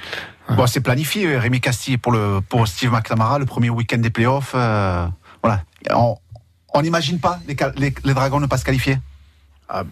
[0.49, 4.09] Bon, c'est planifié, euh, Rémi Castille, pour, le, pour Steve McNamara, le premier week-end des
[4.09, 4.53] playoffs.
[4.55, 5.05] Euh,
[5.43, 5.61] voilà.
[6.73, 8.97] On n'imagine pas les, les, les, Dragons ne pas se qualifier?
[9.69, 9.83] Ah,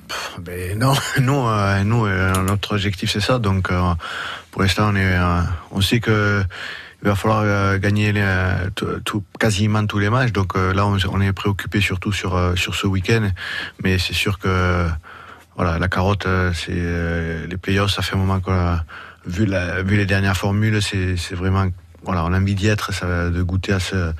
[0.42, 3.38] ben non, nous, euh, nous euh, notre objectif c'est ça.
[3.38, 3.94] Donc, euh,
[4.50, 5.16] pour l'instant, on est,
[5.70, 6.44] on sait que
[7.04, 8.26] il va falloir euh, gagner les,
[8.74, 10.32] tout- tout- quasiment tous les matchs.
[10.32, 13.30] Donc euh, là, on, on est préoccupé surtout sur euh, sur ce week-end,
[13.84, 14.88] mais c'est sûr que
[15.58, 17.92] voilà, la carotte, euh, c'est euh, les playoffs.
[17.92, 18.86] Ça fait un moment qu'on a
[19.26, 21.68] vu les dernières formules, c'est vraiment
[22.04, 22.92] voilà, on a envie d'y être,
[23.32, 24.14] de goûter à ce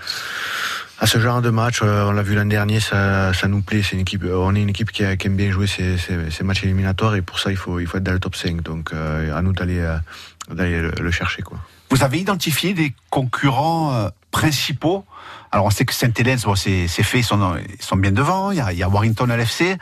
[1.00, 1.80] à genre de match.
[1.84, 3.84] Euh, on l'a vu l'an dernier, ça, nous plaît.
[3.84, 7.22] C'est une équipe, on est une équipe qui, aime bien jouer ces, matchs éliminatoires et
[7.22, 8.62] pour ça, il faut être dans le top 5.
[8.62, 11.44] Donc euh, à nous d'aller euh, le, chercher.
[11.90, 15.06] Vous avez identifié des concurrents euh, principaux?
[15.52, 18.52] Alors on sait que Saint-Hélène, c'est fait, ils sont, bien devant.
[18.52, 19.78] Il y a, il y a Warrington LFC.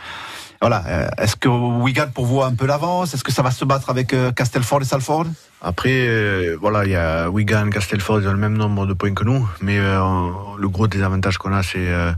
[0.61, 0.83] Voilà.
[0.87, 3.13] euh, Est-ce que Wigan pour vous un peu l'avance?
[3.13, 5.25] Est-ce que ça va se battre avec euh, Castleford et Salford?
[5.67, 9.15] Après, euh, voilà, il y a Wigan, Castelford, ils ont le même nombre de points
[9.15, 12.11] que nous, mais euh, on- le gros désavantage qu'on a, c'est euh,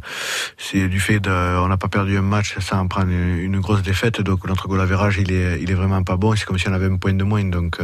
[0.57, 3.81] c'est du fait de, on n'a pas perdu un match sans prendre une, une grosse
[3.83, 6.35] défaite, donc notre goal average, il est, il est vraiment pas bon.
[6.35, 7.79] C'est comme si on avait un point de moins, donc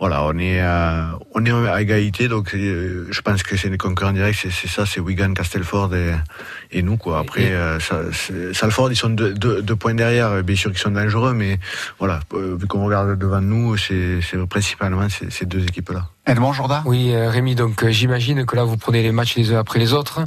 [0.00, 1.02] voilà, on est, euh,
[1.34, 5.00] on est à égalité, donc je pense que c'est les concurrents directs, c'est ça, c'est
[5.00, 6.14] Wigan, Castelford et,
[6.72, 7.18] et nous quoi.
[7.18, 8.04] Après, ça-
[8.54, 11.58] Salford, ils sont deux, deux, deux points derrière, bien sûr qu'ils sont dangereux, mais
[11.98, 14.38] voilà, vu qu'on regarde devant nous, c'est c'est
[14.78, 16.08] principalement ces, ces deux équipes-là.
[16.28, 16.52] Edmond
[16.84, 19.78] Oui, euh, Rémi, donc euh, j'imagine que là vous prenez les matchs les uns après
[19.78, 20.20] les autres.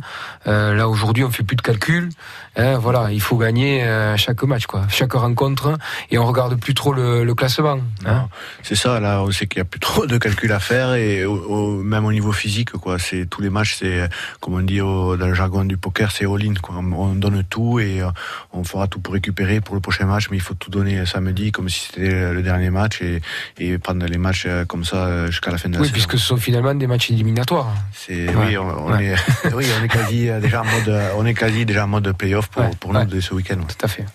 [0.47, 2.09] Euh, là aujourd'hui on fait plus de calcul.
[2.57, 5.77] Hein, voilà, il faut gagner euh, chaque match, quoi, chaque rencontre,
[6.09, 7.77] et on regarde plus trop le, le classement.
[8.05, 8.27] Hein.
[8.61, 11.23] C'est ça, là, on sait qu'il n'y a plus trop de calculs à faire et
[11.23, 12.99] au, au- même au niveau physique, quoi.
[12.99, 14.09] C'est tous les matchs, c'est
[14.41, 16.75] comme on dit au- dans le jargon du poker, c'est all-in, quoi.
[16.77, 18.07] On, on donne tout et euh,
[18.51, 21.51] on fera tout pour récupérer pour le prochain match, mais il faut tout donner samedi
[21.53, 23.21] comme si c'était le dernier match et,
[23.59, 25.90] et prendre les matchs comme ça jusqu'à la fin de la Oui, saison.
[25.91, 27.73] Puisque ce sont finalement des matchs éliminatoires.
[27.93, 28.45] C'est Ouais.
[28.47, 29.05] oui, on, on Ouais.
[29.05, 31.87] est oui, on est quasi euh, déjà en mode euh, on est quasi déjà en
[31.87, 32.71] mode playoff pour, Ouais.
[32.79, 33.03] pour Ouais.
[33.05, 33.57] nous de ce week-end.
[33.67, 34.05] Tout à fait.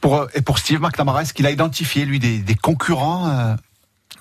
[0.00, 3.54] pour, euh, Et pour Steve McNamara, est-ce qu'il a identifié, lui, des, des concurrents euh,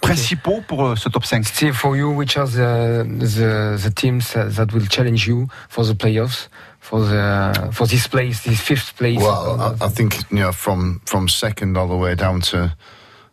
[0.02, 4.34] principaux pour euh, ce top 5 Steve, for you, which are the, the, the teams
[4.34, 6.50] that will challenge you for the playoffs,
[6.80, 9.20] for the for this place, this fifth place?
[9.20, 12.72] Well, I, I think you know from from second all the way down to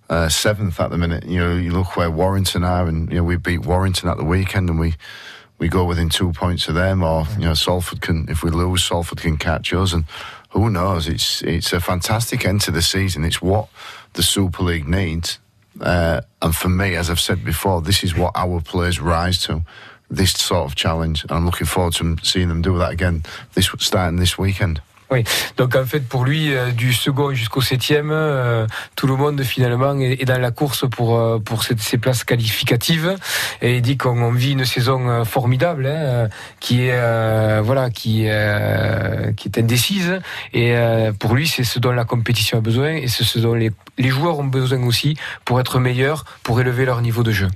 [0.08, 1.24] uh, seventh at the minute.
[1.26, 4.24] You know, you look where Warrington are, and you know we beat Warrington at the
[4.24, 4.94] weekend, and we
[5.58, 7.02] we go within two points of them.
[7.02, 10.04] Or you know, Salford can if we lose, Salford can catch us, and
[10.50, 11.08] who knows?
[11.08, 13.24] It's it's a fantastic end to the season.
[13.24, 13.68] It's what
[14.14, 15.38] the Super League needs.
[15.80, 19.62] Uh, and for me, as I've said before, this is what our players rise to.
[20.08, 23.24] This sort of challenge, and I'm looking forward to seeing them do that again.
[23.54, 24.80] This starting this weekend.
[25.10, 25.22] Oui,
[25.56, 28.66] donc en fait pour lui, euh, du second jusqu'au septième, euh,
[28.96, 32.24] tout le monde finalement est, est dans la course pour euh, pour cette- ces places
[32.24, 33.14] qualificatives.
[33.62, 38.24] Et il dit qu'on on vit une saison formidable, hein, qui est euh, voilà, qui
[38.26, 40.18] euh, qui est indécise.
[40.52, 40.74] Et
[41.20, 44.08] pour lui, c'est ce dont la compétition a besoin et c'est ce dont les les
[44.10, 47.48] joueurs ont besoin aussi pour être meilleurs, pour élever leur niveau de jeu.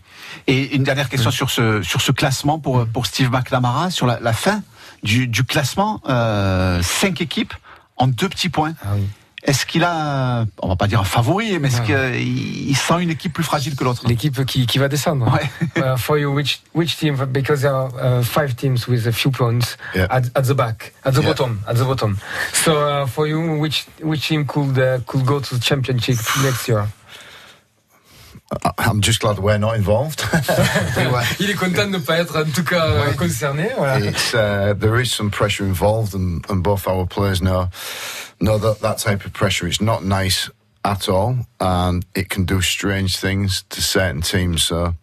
[0.46, 4.20] Et une dernière question sur ce sur ce classement pour pour Steve McNamara sur la,
[4.20, 4.62] la fin
[5.02, 7.54] du, du classement, euh, cinq équipes
[7.96, 8.74] en deux petits points.
[8.82, 9.06] Ah oui.
[9.42, 11.86] Est-ce qu'il a, on va pas dire un favori, mais est-ce Ah.
[12.12, 14.06] qu'il il sent une équipe plus fragile que l'autre?
[14.06, 15.32] L'équipe qui, qui va descendre.
[15.32, 15.48] Ouais.
[15.82, 17.16] Uh, for you, which which team?
[17.32, 20.06] Because there are uh, five teams with a few points Yeah.
[20.10, 21.28] at, at the back, at the Yeah.
[21.28, 22.18] bottom, at the bottom.
[22.52, 26.68] So uh, for you, which which team could uh, could go to the championship next
[26.68, 26.86] year?
[28.50, 30.20] I- I'm just glad we're not involved.
[31.38, 33.70] Il est content de ne pas être en tout cas concerné.
[33.76, 34.00] Voilà.
[34.04, 37.68] it's uh, there is some pressure involved, and, and both our players know
[38.40, 40.50] know that that type of pressure is not nice
[40.84, 44.62] at all, and it can do strange things to certain teams.
[44.62, 44.94] So.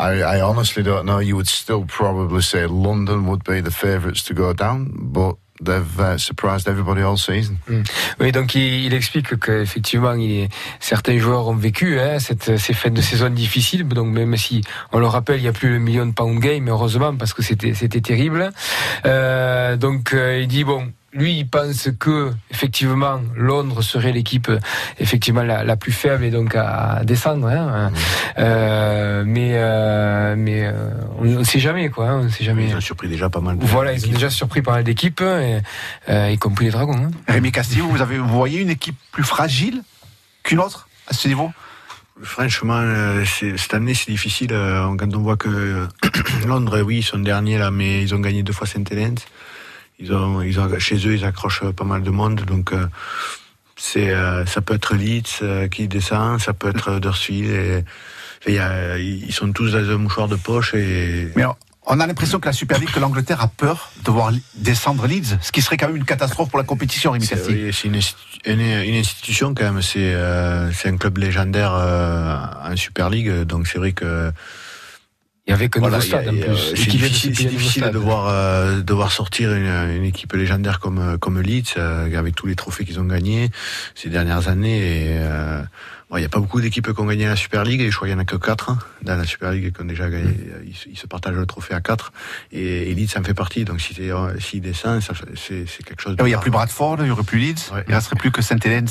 [0.00, 1.18] I, I honestly don't know.
[1.18, 5.98] You would still probably say London would be the favourites to go down, but they've
[6.00, 7.56] uh, surprised everybody season.
[8.20, 10.48] Oui, donc il, il explique que effectivement, il est-
[10.80, 13.86] certains joueurs ont vécu hein, cette, ces fêtes de saison difficiles.
[13.86, 16.68] Donc même si on le rappelle, il n'y a plus le million de pound game,
[16.68, 18.50] heureusement, parce que c'était c'était terrible.
[19.06, 20.92] Euh, donc euh, il dit bon.
[21.14, 24.50] Lui, il pense que effectivement Londres serait l'équipe
[24.98, 27.46] effectivement la, la plus faible et donc à descendre.
[27.48, 27.90] Hein.
[28.38, 32.08] Euh, mais euh, mais euh, on ne sait jamais quoi.
[32.10, 32.68] hein, on sait jamais.
[32.68, 35.22] Ils ont surpris déjà pas mal de Voilà, ils ont déjà surpris pas mal d'équipes,
[35.22, 35.60] et,
[36.10, 36.92] euh, y compris les Dragons.
[37.06, 37.10] hein.
[37.26, 39.82] Rémi Castillo, vous avez, vous voyez une équipe plus fragile
[40.42, 41.50] qu'une autre à ce niveau?
[42.22, 42.82] Franchement,
[43.56, 44.48] cette année, c'est difficile.
[44.50, 45.86] Quand on voit que
[46.46, 49.14] Londres, oui, ils sont derniers là, mais ils ont gagné deux fois Saint-Hélène.
[49.98, 52.42] Ils ont, ils ont, chez eux, ils accrochent pas mal de monde.
[52.42, 52.86] Donc, euh,
[53.76, 57.50] c'est, euh, ça peut être Leeds euh, qui descend, ça peut être Huddersfield.
[57.50, 57.84] Et,
[58.46, 60.74] et il y a- ils sont tous dans un mouchoir de poche.
[60.74, 61.56] Et Mais on-
[61.90, 65.38] on a l'impression que la Super League, que l'Angleterre a peur de voir descendre Leeds,
[65.40, 67.66] ce qui serait quand même une catastrophe pour la compétition, Rémi c'est Castillo.
[67.66, 69.80] oui, c'est une, institu- une, une institution quand même.
[69.82, 70.14] C'est,
[70.74, 73.32] c'est un club légendaire en Super League.
[73.44, 74.30] Donc, c'est vrai que
[75.48, 76.74] Et avec un Voilà, nouveau stade a- en plus.
[76.76, 81.16] C'est difficile, difficile de voir, euh, de voir sortir une, une équipe légendaire comme, euh,
[81.18, 83.50] comme Leeds, euh, avec tous les trophées qu'ils ont gagnés
[83.94, 84.78] ces dernières années.
[84.78, 85.62] Et, euh,
[86.10, 87.96] bon, il n'y a pas beaucoup d'équipes qui ont gagné la Super League, et je
[87.96, 90.08] crois qu'il n'y en a que quatre hein, dans la Super League qui ont déjà
[90.10, 90.34] gagné.
[90.66, 92.12] Ils, se- ils se partagent le trophée à quatre.
[92.52, 93.64] Et, et Leeds en fait partie.
[93.64, 96.22] Donc si t'es, euh, s'il descend, c'est, c'est quelque chose de.
[96.22, 97.72] Ah Il n'y a plus Bradford, il n'y aurait plus Leeds.
[97.72, 97.84] Ouais.
[97.86, 98.86] Il ne resterait plus que Saint-Hélène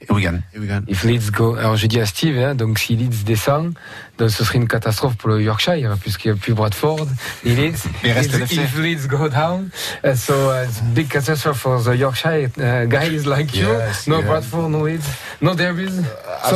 [0.00, 0.40] et Wigan.
[0.54, 0.80] Et Wigan.
[0.88, 3.74] If Leeds go, alors j'ai dit à Steve, hein, donc si Leeds descend,
[4.18, 7.06] donc ce serait une catastrophe pour le Yorkshire, puisqu'il n'y a plus Bradford,
[7.44, 7.84] ni Leeds.
[8.02, 9.70] Mais il reste if, if Leeds go down,
[10.04, 13.66] uh, so uh, it's big catastrophe for the Yorkshire uh, guys like you.
[13.66, 14.26] Yes, no yeah.
[14.26, 15.06] Bradford, no Leeds,
[15.40, 16.00] no derbies.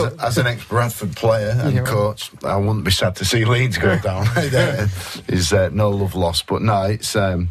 [0.07, 1.83] As, a, as an ex-Bradford player and Yeah.
[1.83, 4.27] coach, I wouldn't be sad to see Leeds go down.
[4.51, 4.89] There
[5.29, 7.49] is uh, no love lost, but no, it's um,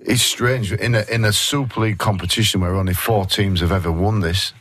[0.00, 3.90] it's strange in a in a Super League competition where only four teams have ever
[3.92, 4.52] won this.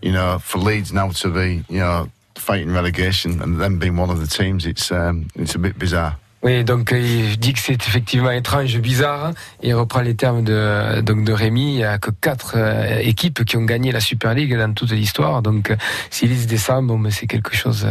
[0.00, 4.10] You know, for Leeds now to be you know fighting relegation and then being one
[4.10, 6.16] of the teams, it's um, it's a bit bizarre.
[6.46, 9.32] Oui, donc euh, il dit que c'est effectivement étrange, bizarre.
[9.64, 11.74] Et il reprend les termes de donc de Rémi.
[11.74, 14.92] Il y a que quatre euh, équipes qui ont gagné la Super League dans toute
[14.92, 15.42] l'histoire.
[15.42, 15.76] Donc euh,
[16.08, 17.88] si Leeds descend, bon, c'est quelque chose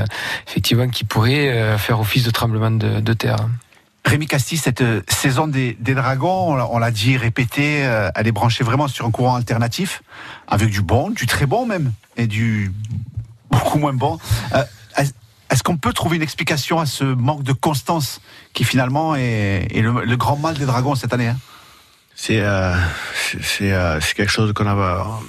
[0.48, 3.36] effectivement qui pourrait faire office de tremblement de, terre.
[4.06, 7.80] Rémi Casti, cette saison des, Dragons, on l'a- dit, répété,
[8.16, 10.02] elle est branchée vraiment sur un courant alternatif,
[10.48, 12.72] avec du bon, du très bon même, et du
[13.52, 14.18] beaucoup moins bon.
[15.50, 18.20] Est-ce qu'on peut trouver une explication à ce manque de constance
[18.54, 21.38] qui finalement est, le, grand mal des Dragons cette année hein?
[22.16, 22.74] C'est euh,
[23.62, 25.22] euh, c'est quelque chose qu'on a.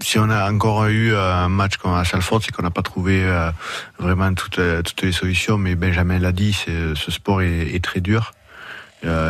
[0.00, 2.82] Si on a encore eu euh, un match comme à Salford, c'est qu'on n'a pas
[2.82, 3.26] trouvé
[3.98, 4.58] vraiment toutes,
[5.02, 5.58] les solutions.
[5.58, 8.32] Mais Benjamin l'a dit, ce sport est, est très dur.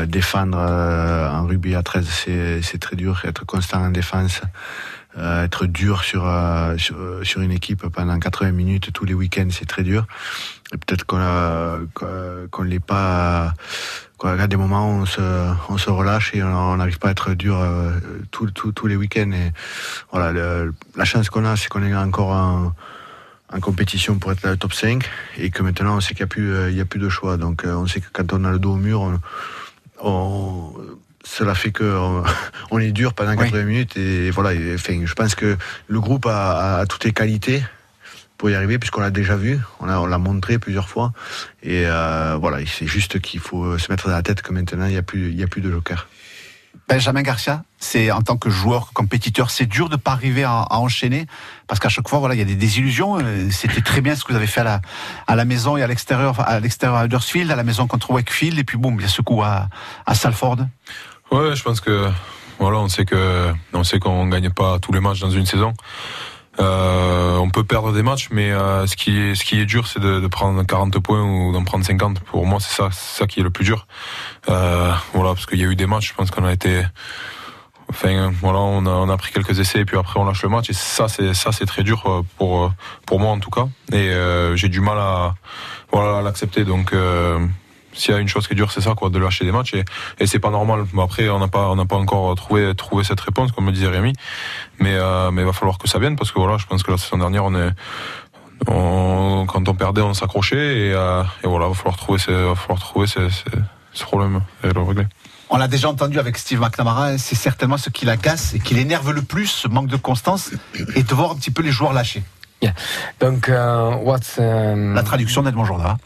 [0.07, 3.23] Défendre en rugby à 13, c'est c'est très dur.
[3.25, 4.43] Être constant en défense,
[5.19, 9.49] euh, être dur sur, euh, sur sur une équipe pendant 80 minutes tous les week-ends,
[9.51, 10.07] c'est très dur.
[10.73, 11.87] Et peut-être qu'on
[12.51, 13.55] qu'on l'est pas.
[14.19, 15.21] Quoi, à des moments, on se,
[15.71, 17.91] on se relâche et on n'arrive pas à être dur euh,
[18.31, 19.31] tous les week-ends.
[19.33, 19.53] Et
[20.13, 22.73] voilà, le- la chance qu'on a, c'est qu'on est encore en,
[23.61, 26.53] compétition pour être là, top 5 et que maintenant, on sait qu'il n'y a, plus,
[26.53, 27.37] euh, il y a plus de choix.
[27.39, 29.19] Donc, euh, on sait que quand on a le dos au mur,
[30.03, 30.75] on-
[31.25, 32.25] cela fait que on,
[32.71, 33.97] on est dur pendant 80 minutes.
[33.97, 35.57] Et voilà, et, enfin, je pense que
[35.89, 37.63] le groupe a, a toutes les qualités
[38.39, 41.13] pour y arriver, puisqu'on l'a déjà vu, on l'a on l'a montré plusieurs fois.
[41.63, 44.93] Et euh, voilà, c'est juste qu'il faut se mettre dans la tête que maintenant, il
[44.93, 46.09] n'y a, plus- il y a plus de joker.
[46.89, 50.77] Benjamin Garcia, c'est en tant que joueur, compétiteur, c'est dur de pas arriver à, à
[50.79, 51.27] enchaîner
[51.69, 53.19] parce qu'à chaque fois, voilà, il y a des désillusions.
[53.21, 54.81] Euh, C'était très bien ce que vous avez fait à la,
[55.29, 58.59] à la maison et à l'extérieur, à l'extérieur à Huddersfield, à la maison contre Wakefield,
[58.59, 59.69] et puis boum, il y a ce coup à,
[60.07, 60.57] à Salford.
[61.31, 62.09] Ouais, je pense que
[62.59, 65.73] voilà, on sait que on sait qu'on gagne pas tous les matchs dans une saison.
[66.59, 69.87] Euh, on peut perdre des matchs, mais euh, ce qui est ce qui est dur,
[69.87, 72.21] c'est de, de prendre 40 points ou d'en prendre 50.
[72.21, 73.87] Pour moi, c'est ça, ça qui est le plus dur.
[74.49, 76.85] Euh, voilà, parce qu'il y a eu des matchs, je pense qu'on a été
[77.91, 80.49] Enfin, voilà, on a, on a pris quelques essais et puis après on lâche le
[80.49, 82.69] match et ça c'est ça c'est très dur euh, pour euh,
[83.05, 85.35] pour moi en tout cas et euh, j'ai du mal à
[85.91, 86.95] voilà à l'accepter donc
[87.93, 89.75] s'il y a une chose qui est dure c'est ça quoi de lâcher des matchs
[89.75, 89.85] et,
[90.19, 93.03] et c'est pas normal mais après on n'a pas on n'a pas encore trouvé trouvé
[93.05, 94.13] cette réponse comme le disait Rémi
[94.79, 96.91] mais euh, mais il va falloir que ça vienne parce que voilà je pense que
[96.91, 97.71] la saison dernière on est
[98.69, 100.57] on- quand on perdait on s'accrochait
[100.89, 103.45] et, euh, et voilà va falloir trouver ce, va falloir trouver ce, ce,
[103.93, 105.07] ce problème et le régler
[105.49, 109.11] On l'a déjà entendu avec Steve McNamara, c'est certainement ce qui l'agace et qui l'énerve
[109.11, 110.53] le plus, ce manque de constance,
[110.95, 112.23] et de voir un petit peu les joueurs lâcher.
[113.19, 115.97] Donc, euh, what's um, La traduction d'Edmond Jourda.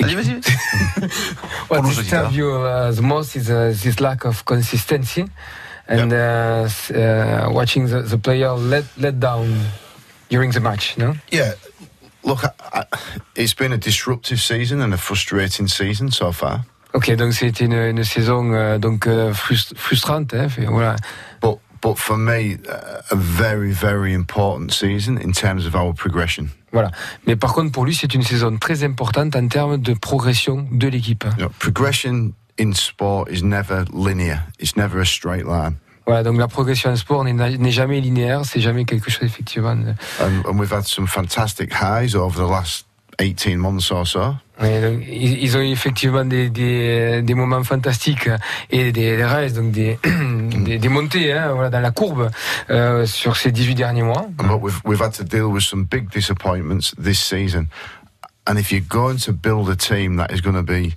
[1.68, 5.24] What disturbs you uh, the most is uh, this lack of consistency
[5.88, 9.46] and uh, uh, watching the, the player let let down
[10.28, 10.96] during the match.
[10.98, 11.14] No.
[11.30, 11.52] Yeah,
[12.24, 12.84] look, I, I,
[13.34, 16.64] it's been a disruptive season and a frustrating season so far.
[16.94, 20.34] Ok, donc c'était une, une saison euh, donc euh, frust- frustrante.
[20.34, 20.96] Hein, voilà.
[21.40, 26.50] But but for me, uh, a very very important season in terms of our progression.
[26.76, 26.90] Voilà.
[27.26, 30.88] Mais par contre, pour lui, c'est une saison très importante en termes de progression de
[30.88, 31.24] l'équipe.
[31.58, 34.40] Progression in sport is never linear.
[34.60, 35.76] It's never a straight line.
[36.06, 39.74] Voilà, donc la progression en sport n'est n'est jamais linéaire, c'est jamais quelque chose effectivement.
[39.74, 42.86] de- And, and we've had some fantastic highs over the last
[43.18, 44.34] 18 months or so.
[44.62, 48.30] Ils, ils ont eu effectivement des, des, des moments fantastiques
[48.70, 49.98] et des, des raises, donc des,
[50.64, 52.30] des, des montées hein, voilà, dans la courbe
[52.70, 54.26] euh, sur ces 18 derniers mois.
[54.38, 57.68] But we've, we've had to deal with some big disappointments this season.
[58.46, 60.94] And if you're going to build a team that is going to be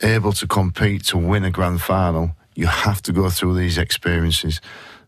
[0.00, 4.60] able to compete to win a grand final, you have to go through these experiences.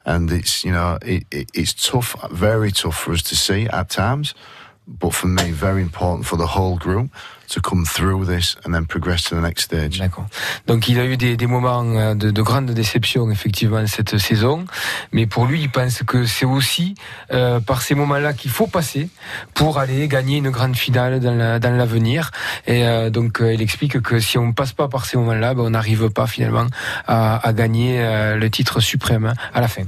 [0.04, 3.88] And it's, you know, it, it, it's tough, very tough for us to see at
[3.88, 4.34] times.
[4.86, 7.10] But for me, very important for the whole group
[7.48, 9.98] to come through this and then progress to the next stage.
[9.98, 10.26] D'accord.
[10.66, 14.64] Donc il a eu des, des moments euh, de, de, grande déception effectivement cette saison,
[15.12, 16.94] mais pour lui il pense que c'est aussi
[17.32, 19.08] euh, par ces moments-là qu'il faut passer
[19.54, 22.30] pour aller gagner une grande finale dans l'avenir.
[22.66, 25.54] et euh, donc euh, il explique que si on ne passe pas par ces moments-là,
[25.54, 26.66] ben, on n'arrive pas finalement
[27.06, 29.84] à, à gagner euh, le titre suprême à la fin.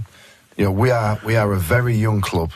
[0.59, 2.51] Know, we are we are a very young club.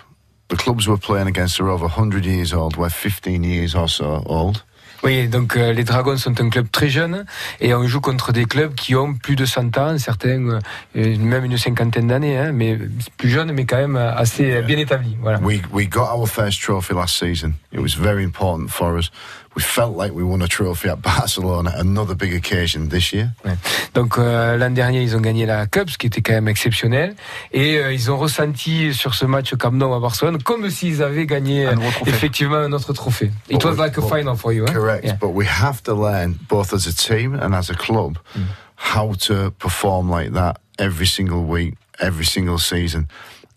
[0.53, 2.77] The clubs we're playing against are over 100 years old.
[2.77, 4.63] We're 15 years or so old.
[5.03, 7.25] Oui, donc euh, les Dragons sont un club très jeune
[7.63, 10.61] et on joue contre des clubs qui ont plus de 100 ans, certains euh,
[10.95, 12.79] même une cinquantaine d'années, hein, mais
[13.17, 15.17] plus jeunes, mais quand même assez bien établis.
[15.23, 15.41] Voilà.
[15.41, 17.55] We we got our first trophy last season.
[17.73, 19.11] It was very important for us.
[19.55, 23.33] We felt like we won a trophy at Barcelona, another big occasion this year.
[23.45, 23.57] Ouais.
[23.95, 27.15] Donc euh, l'an dernier, ils ont gagné la Cup, ce qui était quand même exceptionnel,
[27.53, 31.27] et euh, ils ont ressenti sur ce match Camp Nou à Barcelone comme s'ils avaient
[31.27, 33.31] gagné un effectivement un autre trophée.
[33.49, 34.65] It but was like a final for you.
[34.65, 34.73] Hein?
[34.73, 35.17] Correct, yeah.
[35.21, 38.47] but we have to learn both as a team and as a club mm.
[38.77, 43.09] how to perform like that every single week, every single season.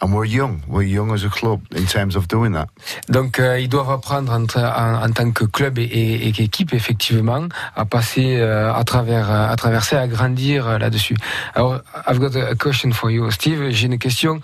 [0.02, 2.68] And we're young, we're young as a club in terms of doing that.
[3.08, 8.74] Donc euh, ils doivent apprendre en, tant que club et, équipe effectivement à passer euh,
[8.74, 11.16] à travers euh, à traverser à grandir là-dessus.
[11.56, 13.70] Alors I've got a question for you, Steve.
[13.72, 14.42] J'ai une question.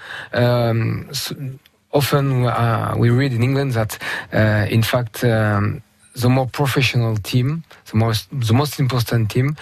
[1.94, 3.98] Often uh, we read in England that
[4.34, 5.82] uh, in fact um,
[6.16, 9.58] the more professional team, the most the most important team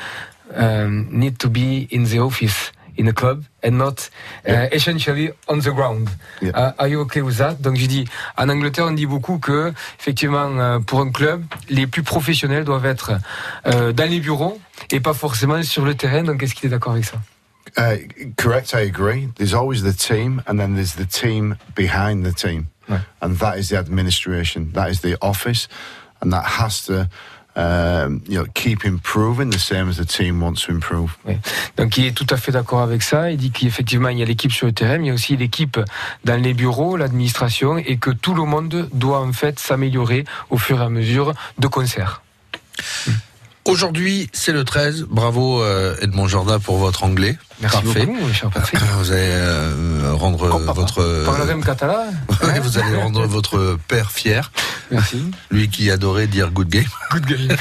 [0.55, 4.09] um, need to be in the office in a club and not
[4.47, 6.09] uh, essentially on the ground.
[6.41, 6.51] Yeah.
[6.51, 7.61] Uh, are you okay with that?
[7.61, 8.05] Donc je dis,
[8.37, 12.85] en Angleterre, on dit beaucoup que effectivement euh, pour un club, les plus professionnels doivent
[12.85, 13.11] être
[13.67, 14.59] euh, dans les bureaux
[14.91, 16.23] et pas forcément sur le terrain.
[16.23, 17.17] Donc est-ce qu'il est d'accord avec ça?
[17.77, 19.29] Uh, correct, I agree.
[19.35, 22.65] There's always the team, and then there's the team behind the team,
[23.21, 25.67] and that is the administration, that is the office,
[26.19, 27.07] and that has to
[27.59, 31.17] Um, you know, keep improving the same as the team wants to improve.
[31.25, 31.35] Oui.
[31.75, 33.31] Donc il est tout à fait d'accord avec ça.
[33.31, 35.35] Il dit qu'effectivement il y a l'équipe sur le terrain, mais il y a aussi
[35.35, 35.77] l'équipe
[36.23, 40.79] dans les bureaux, l'administration, et que tout le monde doit en fait s'améliorer au fur
[40.79, 42.21] et à mesure de concert.
[43.65, 45.07] Aujourd'hui, c'est le 13.
[45.09, 47.37] Bravo euh, Edmond Jordan pour votre anglais.
[47.61, 48.05] Merci Parfait.
[48.05, 48.79] beaucoup, cher Patrick.
[48.99, 51.25] Vous allez euh, rendre votre.
[51.25, 52.05] Parlerem catalan.
[52.61, 54.51] vous allez rendre votre père fier.
[54.91, 55.31] Merci.
[55.51, 56.85] Lui qui adorait dire good game.
[57.11, 57.57] Good game.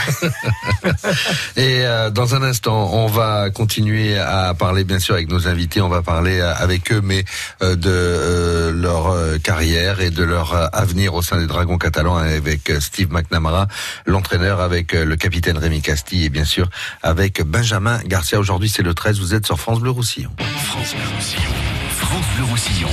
[1.57, 5.81] Et euh, dans un instant, on va continuer à parler, bien sûr, avec nos invités.
[5.81, 7.25] On va parler euh, avec eux, mais
[7.63, 12.73] euh, de euh, leur carrière et de leur avenir au sein des Dragons catalans avec
[12.81, 13.69] Steve McNamara,
[14.07, 16.69] l'entraîneur, avec le capitaine Rémi Castille et bien sûr
[17.03, 18.39] avec Benjamin Garcia.
[18.39, 19.19] Aujourd'hui, c'est le 13.
[19.21, 20.31] Vous êtes sur France Bleu Roussillon.
[20.65, 21.53] France Bleu Roussillon.
[21.91, 22.89] France Bleu Roussillon.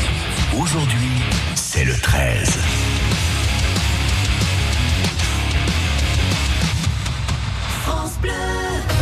[0.59, 1.09] Aujourd'hui,
[1.55, 2.59] c'est le 13.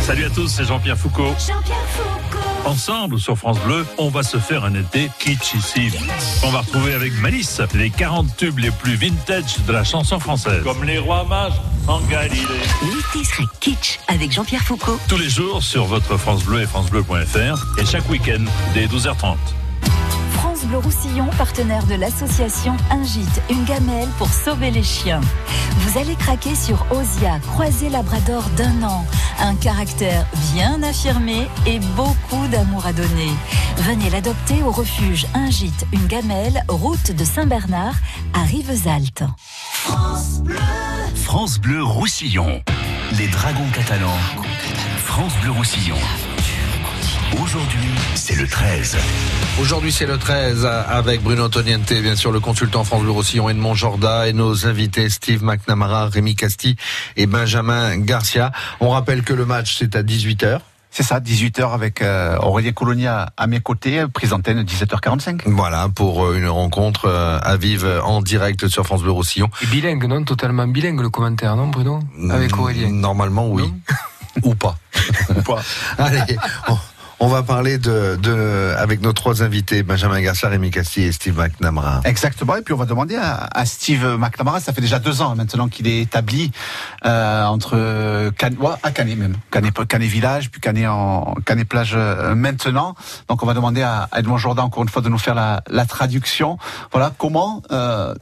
[0.02, 1.34] Salut à tous, c'est Jean-Pierre Foucault.
[1.38, 2.68] Jean-Pierre Foucault.
[2.68, 5.92] Ensemble, sur France Bleu, on va se faire un été kitschissime.
[6.44, 10.62] On va retrouver avec Malice les 40 tubes les plus vintage de la chanson française.
[10.62, 11.60] Comme les rois mages.
[11.86, 14.98] L'été serait kitsch avec Jean-Pierre Foucault.
[15.06, 18.42] Tous les jours sur votre France Bleu et francebleu.fr et chaque week-end
[18.72, 19.36] dès 12h30.
[20.32, 25.20] France Bleu Roussillon, partenaire de l'association Un gîte, une gamelle pour sauver les chiens.
[25.76, 29.04] Vous allez craquer sur Osia, croisé labrador d'un an.
[29.40, 33.30] Un caractère bien affirmé et beaucoup d'amour à donner.
[33.78, 37.96] Venez l'adopter au refuge Un gîte, une gamelle, route de Saint-Bernard
[38.32, 39.24] à Rivesaltes.
[39.84, 40.56] France Bleu.
[41.14, 42.62] France Bleu Roussillon.
[43.18, 44.16] Les dragons catalans.
[44.96, 45.98] France Bleu Roussillon.
[47.42, 48.96] Aujourd'hui, c'est le 13.
[49.60, 53.74] Aujourd'hui, c'est le 13 avec Bruno Toniente, bien sûr, le consultant France Bleu Roussillon, Edmond
[53.74, 56.76] Jorda et nos invités Steve McNamara, Rémi Casti
[57.18, 58.52] et Benjamin Garcia.
[58.80, 60.60] On rappelle que le match, c'est à 18h.
[60.96, 65.40] C'est ça, 18h avec euh, Aurélien Colonia à mes côtés, prise antenne 17h45.
[65.46, 69.50] Voilà, pour euh, une rencontre euh, à vive en direct sur France Bleu Roussillon.
[69.60, 70.22] Et bilingue, non?
[70.22, 71.98] Totalement bilingue le commentaire, non Bruno?
[72.30, 73.64] Avec Aurélien Normalement, oui.
[74.44, 74.76] Ou pas.
[75.30, 75.62] Ou pas.
[75.98, 76.36] Allez,
[76.68, 76.76] on,
[77.24, 81.38] on va parler de, de, avec nos trois invités, Benjamin Garcia, Rémi Cassi et Steve
[81.38, 82.02] McNamara.
[82.04, 82.54] Exactement.
[82.56, 85.68] Et puis on va demander à, à Steve McNamara, ça fait déjà deux ans maintenant
[85.68, 86.52] qu'il est établi
[87.06, 88.50] euh, entre Can,
[88.82, 92.94] à Canet même, Canet, Canet Village, puis Canet en Canet Plage euh, maintenant.
[93.28, 95.86] Donc on va demander à, Edmond Jourdan encore une fois de nous faire la, la
[95.86, 96.58] traduction.
[96.92, 98.14] Voilà comment euh,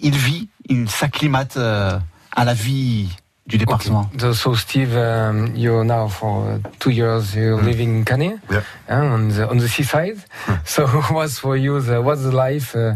[0.00, 1.96] il vit, il s'acclimate euh,
[2.34, 3.08] à la vie
[3.46, 4.08] du département.
[4.14, 4.32] Okay.
[4.34, 7.64] So, Steve, um, you're now for two years you're mm.
[7.64, 8.62] living in Canet, yeah.
[8.88, 10.24] uh, on the on the seaside.
[10.46, 10.60] Mm.
[10.66, 11.80] So, what's for you?
[11.80, 12.94] The, what's the life uh,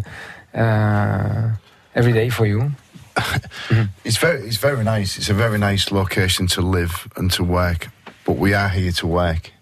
[0.55, 1.51] uh,
[1.95, 2.71] every day for you?
[4.05, 5.19] it's very it's very nice.
[5.19, 7.89] It's a very nice location to live and to work.
[8.25, 9.53] But we are here to work.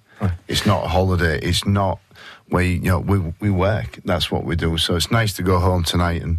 [0.48, 1.38] It's not a holiday.
[1.42, 1.98] It's not
[2.48, 4.00] where you know we we work.
[4.04, 4.78] That's what we do.
[4.78, 6.38] So it's nice to go home tonight and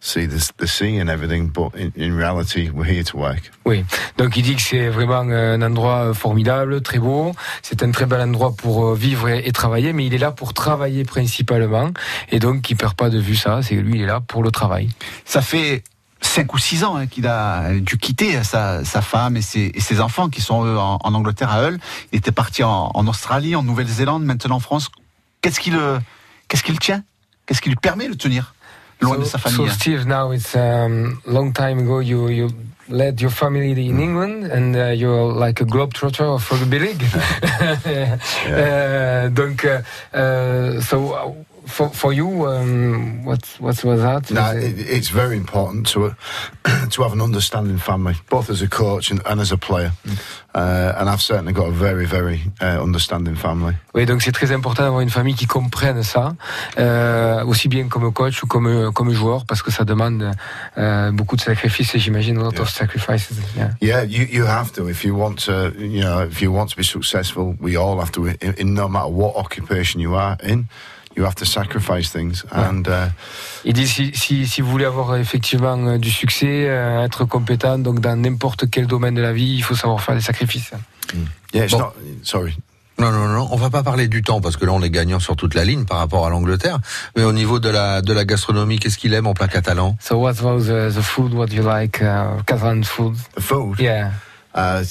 [0.00, 1.48] see the, the sea and everything.
[1.52, 3.50] But in, in reality, we're here to work.
[3.64, 3.84] Oui,
[4.16, 7.34] donc il dit que c'est vraiment un endroit formidable, très beau.
[7.62, 10.32] C'est un très bel endroit pour euh, vivre et, et travailler, mais il est là
[10.32, 11.90] pour travailler principalement.
[12.30, 13.60] Et donc il perd pas de vue ça.
[13.62, 14.88] C'est lui, il est là pour le travail.
[15.24, 15.84] Ça fait
[16.22, 19.80] cinq ou six ans hein, qu'il a dû quitter sa, sa femme et ses, et
[19.80, 21.78] ses enfants qui sont eux, en, en Angleterre à Hull.
[22.12, 24.90] Il était parti en, en Australie, en Nouvelle-Zélande, maintenant en France.
[25.40, 25.98] Qu'est-ce qui le,
[26.48, 27.02] qu'est-ce qui le tient?
[27.46, 28.54] Qu'est-ce qui lui permet de tenir?
[29.00, 32.48] Loin so, de sa famille So Steve, now it's um, long time ago you you
[32.90, 37.04] led your family in England and uh, you're like a globetrotter of rugby league.
[37.62, 39.82] uh, donc, uh,
[40.12, 41.36] uh, so
[41.70, 44.30] for for you, um, what what was that?
[44.30, 46.14] No, it- it, it's very important to
[46.90, 49.92] to have an understanding family, both as a coach and, and as a player.
[50.52, 53.74] Uh, and I've certainly got a very, very uh, understanding family.
[53.94, 56.34] Oui, donc c'est très important d'avoir une famille qui comprenne ça,
[56.78, 60.32] euh, aussi bien comme coach ou comme comme joueur, parce que ça demande
[60.76, 61.96] euh, beaucoup de sacrifices.
[61.98, 63.36] J'imagine a lot of sacrifices.
[63.56, 63.70] Yeah.
[63.80, 65.72] Yeah, you, you have to if you want to.
[65.78, 68.26] You know, if you want to be successful, we all have to.
[68.40, 70.66] In, in no matter what occupation you are in,
[71.20, 72.44] you have to sacrifice things.
[72.50, 73.10] And uh,
[73.64, 77.78] Il dit si, si, si vous voulez avoir effectivement euh, du succès, euh, être compétent,
[77.78, 80.70] donc dans n'importe quel domaine de la vie, il faut savoir faire des sacrifices.
[81.52, 81.78] yeah, it's Bon.
[81.80, 81.92] not.
[82.22, 82.56] Sorry.
[82.98, 85.20] Non, non, non, on va pas parler du temps parce que là on est gagnant
[85.20, 86.78] sur toute la ligne par rapport à l'Angleterre.
[87.16, 89.96] Mais au niveau de la de la gastronomie, qu'est-ce qu'il aime en plat catalan?
[90.00, 91.32] So what was the, the food?
[91.32, 92.02] What you like?
[92.02, 93.14] Uh, Catalan food?
[93.36, 93.78] The food?
[93.80, 94.10] Yeah.
[94.54, 94.84] Uh,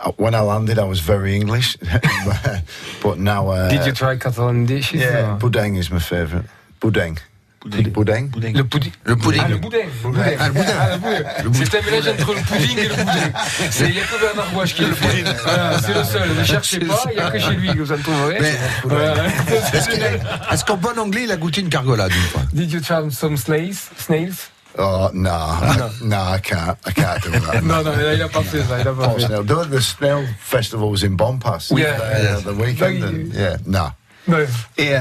[0.00, 1.76] uh, when I landed, I was very English,
[3.02, 3.48] but now.
[3.50, 5.00] Uh, Did you try Catalan dishes?
[5.00, 6.46] Yeah, or- boudin is my favourite.
[6.80, 7.18] Boudin.
[7.60, 8.28] Boudin.
[8.30, 8.54] Boudin.
[8.54, 8.92] Le pudding.
[9.04, 9.42] Le pudding.
[9.44, 9.78] Ah, le boudin.
[10.04, 10.36] Le boudin.
[10.38, 10.74] Ah, le boudin.
[10.78, 11.64] Ah, le boudin.
[11.70, 13.32] C'est un mélange entre le pudding et le boudin.
[13.70, 15.22] C'est- Il n'y a que Bernard Bois qui le fait.
[15.44, 16.28] Voilà, c'est le seul.
[16.38, 18.38] Ne cherchez pas, il n'y a que chez lui que vous en trouverez.
[18.40, 19.24] Mais- Voilà.
[19.74, 22.70] Est-ce qu'il a- est-ce qu'en bon anglais il a goûté une cargolade une fois Did
[22.72, 23.74] you try some snails?
[23.98, 24.34] Snails?
[24.76, 25.30] Oh no,
[26.04, 26.76] no, I can't.
[26.86, 27.62] I can't do that.
[27.62, 28.80] Non, non, il n'a pas fait ça.
[28.80, 29.26] Il a pas Oh, fait.
[29.26, 29.44] snail.
[29.44, 31.70] The, the snail festival was in Bonpass.
[31.76, 31.96] Yeah.
[31.98, 33.02] uh, the weekend.
[33.02, 33.88] and, yeah, no.
[34.28, 34.46] Ouais.
[34.76, 35.00] Et, euh,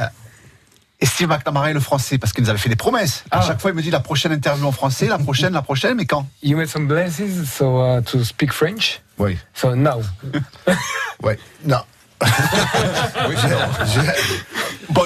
[0.99, 3.23] et Steve McNamara est le français parce qu'il nous avait fait des promesses.
[3.29, 3.41] À Ah.
[3.45, 6.05] chaque fois, il me dit la prochaine interview en français, la prochaine, la prochaine, mais
[6.05, 6.25] quand?
[6.41, 9.01] You made some blesses so uh, to speak French?
[9.19, 10.01] Wait, So now.
[11.21, 11.81] wait, no.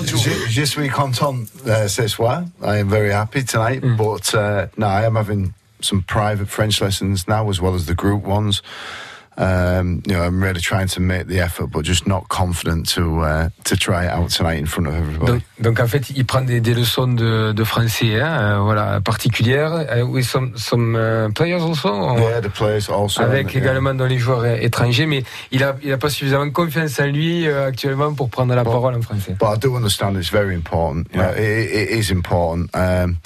[0.06, 2.46] Je, je, suis content uh, ce soir.
[2.62, 3.82] I am very happy tonight.
[3.98, 7.96] But uh, no, I am having some private French lessons now as well as the
[7.96, 8.62] group ones.
[9.38, 13.22] Um, you know, I'm really trying to make the effort, but just not confident to
[13.22, 15.32] uh, to try it out tonight in front of everybody.
[15.32, 19.00] Donc, donc en fait, il prend des, des leçons de, de français, hein, euh, voilà,
[19.00, 19.86] particulières.
[19.90, 22.18] Uh, with some some uh, players also.
[22.18, 23.22] yeah, the players also.
[23.22, 23.62] avec yeah.
[23.62, 27.48] également dans les joueurs étrangers, mais il a, il a pas suffisamment confiance en lui
[27.48, 29.38] euh, actuellement pour prendre la parole en français.
[29.40, 31.08] But I do understand it's very important.
[31.14, 32.70] You know, it, it is important.
[32.74, 33.18] Um,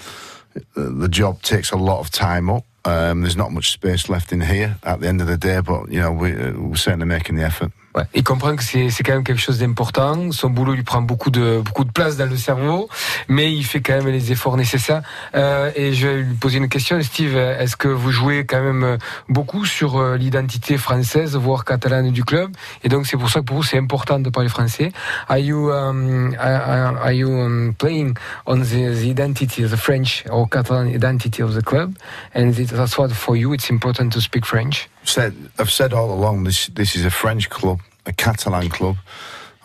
[0.76, 2.64] the job takes a lot of time up.
[2.86, 5.92] Um, there's not much space left in here at the end of the day, but
[5.92, 7.72] you know we, uh, we're certainly making the effort.
[7.96, 8.04] Ouais.
[8.14, 10.32] Il comprend que c'est quand même quelque chose d'important.
[10.32, 12.90] Son boulot lui prend beaucoup de beaucoup de place dans le cerveau,
[13.30, 15.02] mais il fait quand même les efforts nécessaires.
[15.34, 17.38] Euh, et je vais lui poser une question, Steve.
[17.38, 18.98] Est-ce que vous jouez quand même euh,
[19.30, 22.52] beaucoup sur euh, l'identité française, voire catalane du club?
[22.84, 24.92] Et donc c'est pour ça que pour vous c'est important de parler français.
[25.30, 30.50] Are you um, are, are you um, playing on the, the identity the French or
[30.50, 31.94] Catalan identity of the club?
[32.34, 34.90] And that's what for you it's important to speak French.
[35.06, 38.98] Said, I've said all along this this is a French club, a Catalan club,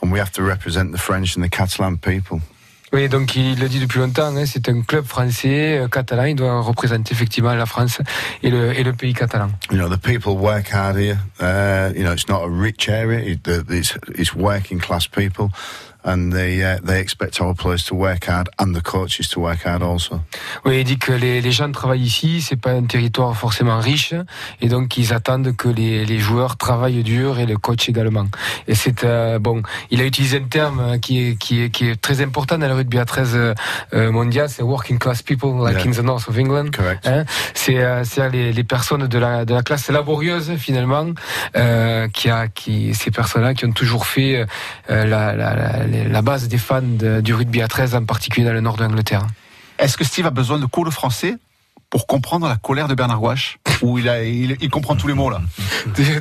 [0.00, 2.40] and we have to represent the French and the Catalan people.
[2.92, 6.34] Oui, donc il le dit depuis longtemps, hein, c'est un club français, euh, catalan, il
[6.34, 8.00] doit représenter effectivement la France
[8.42, 9.50] et le, et le pays catalan.
[9.70, 11.18] You know, the people work hard here.
[11.40, 13.20] Uh, you know, it's not a rich area.
[13.20, 15.50] It, it's, it's working class people,
[16.04, 19.82] they uh, they expect our players to work hard and the coaches to work hard
[19.82, 20.20] also.
[20.64, 24.14] Oui, il dit que les, les gens travaillent ici, c'est pas un territoire forcément riche,
[24.60, 28.26] et donc ils attendent que les, les joueurs travaillent dur et le coach également.
[28.68, 31.88] Et c'est euh, bon, il a utilisé un terme euh, qui est, qui est, qui
[31.88, 33.54] est très important dans le rugby à 13 euh,
[33.94, 35.86] euh, mondial, c'est working class people, like Yeah.
[35.86, 36.70] in the north of England.
[36.76, 37.06] Correct.
[37.06, 37.24] Hein,
[37.54, 41.06] c'est euh, les, les personnes de la, de la classe laborieuse finalement,
[42.12, 44.44] qui a qui ces personnes-là qui ont toujours fait
[44.88, 48.52] la, la, la, la base des fans de- du rugby à 13 en particulier dans
[48.52, 49.26] le nord de l'Angleterre.
[49.78, 51.36] Est-ce que Steve a besoin de cours de français
[51.88, 53.58] pour comprendre la colère de Bernard Gouache?
[53.82, 55.40] Ou il, a, il, il comprend tous les mots là?
[55.96, 56.20] Do, you,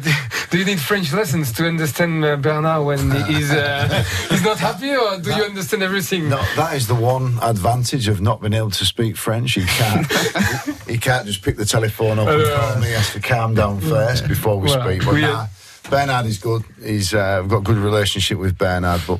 [0.52, 3.88] do you need French lessons to understand uh, Bernard when he's uh,
[4.32, 6.30] he's not happy, or do you understand everything?
[6.30, 9.56] No, that is the one advantage of not being able to speak French.
[9.56, 10.08] He can't.
[10.88, 12.88] he, can't just pick the telephone up and call me.
[12.88, 15.04] He has to calm down first before we speak.
[15.04, 15.22] But Oui.
[15.22, 15.48] nah,
[15.90, 16.64] Bernard is good.
[16.82, 19.20] He's uh, we've got a good relationship with Bernard, but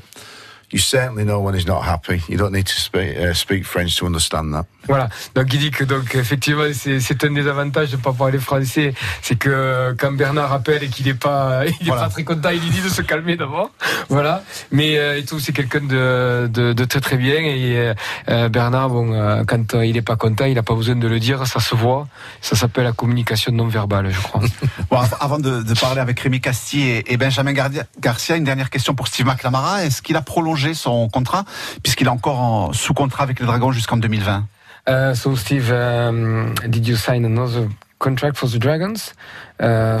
[0.72, 2.22] you certainly know when he's not happy.
[2.28, 4.66] You don't need to speak uh, speak French to understand that.
[4.88, 5.08] Voilà.
[5.34, 8.94] Donc il dit que donc effectivement c'est c'est un des avantages de pas parler français,
[9.22, 12.02] c'est que quand Bernard appelle et qu'il est pas il est Voilà.
[12.04, 13.70] pas très content, il lui dit de se calmer d'abord.
[14.08, 14.42] Voilà.
[14.72, 17.94] Mais euh, et tout c'est quelqu'un de, de de très très bien et euh,
[18.28, 21.06] euh, Bernard bon euh, quand euh, il est pas content, il a pas besoin de
[21.08, 22.08] le dire, ça se voit.
[22.40, 24.42] Ça s'appelle la communication non verbale, je crois.
[24.90, 27.52] Bon, av- avant de, de parler avec Rémi Casti et, et Benjamin
[28.00, 29.84] Garcia, une dernière question pour Steve McLamara.
[29.84, 31.44] Est-ce qu'il a prolongé son contrat
[31.82, 34.44] puisqu'il est encore en, sous contrat avec les Dragons jusqu'en 2020
[34.88, 39.12] Uh, so Steve, um, did you sign another contract for the Dragons
[39.60, 40.00] uh,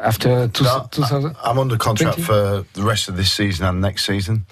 [0.00, 1.34] after two, No, 2000?
[1.44, 2.22] I- I'm under contract 20?
[2.22, 4.46] for the rest of this season and next season.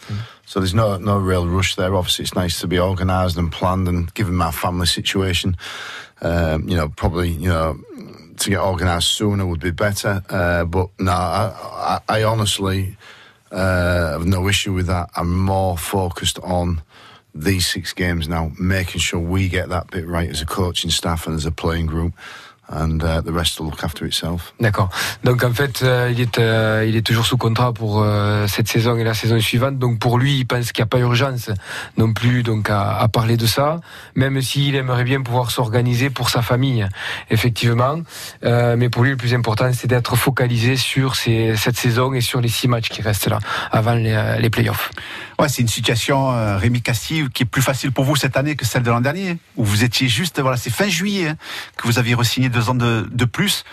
[0.46, 1.94] So there's no no real rush there.
[1.94, 5.56] Obviously, it's nice to be organised and planned, and given my family situation,
[6.22, 7.78] um, you know, probably you know
[8.38, 10.22] to get organised sooner would be better.
[10.28, 12.96] Uh, but no, I, I, I honestly
[13.56, 15.10] uh, have no issue with that.
[15.16, 16.82] I'm more focused on
[17.34, 21.26] these six games now, making sure we get that bit right as a coaching staff
[21.26, 22.14] and as a playing group,
[22.68, 24.52] and uh, the rest will look after itself.
[24.60, 24.90] D'accord.
[25.24, 28.68] Donc en fait, euh, il est euh, il est toujours sous contrat pour euh, cette
[28.68, 29.78] saison et la saison suivante.
[29.78, 31.50] Donc pour lui, il pense qu'il n'y a pas urgence
[31.96, 33.80] non plus donc à, à parler de ça,
[34.14, 36.86] même s'il aimerait bien pouvoir s'organiser pour sa famille,
[37.30, 38.00] effectivement.
[38.44, 42.40] Euh, mais pour lui, le plus important, c'est d'être focalisé sur cette saison et sur
[42.40, 43.38] les six matchs qui restent là
[43.70, 44.90] avant les, euh, les playoffs.
[45.38, 48.64] Ouais, c'est une situation, euh, Rémi qui est plus facile pour vous cette année que
[48.64, 51.36] celle de l'an dernier, où vous étiez juste, voilà, c'est fin juillet hein,
[51.76, 53.64] que vous aviez re-signé deux ans de, de plus.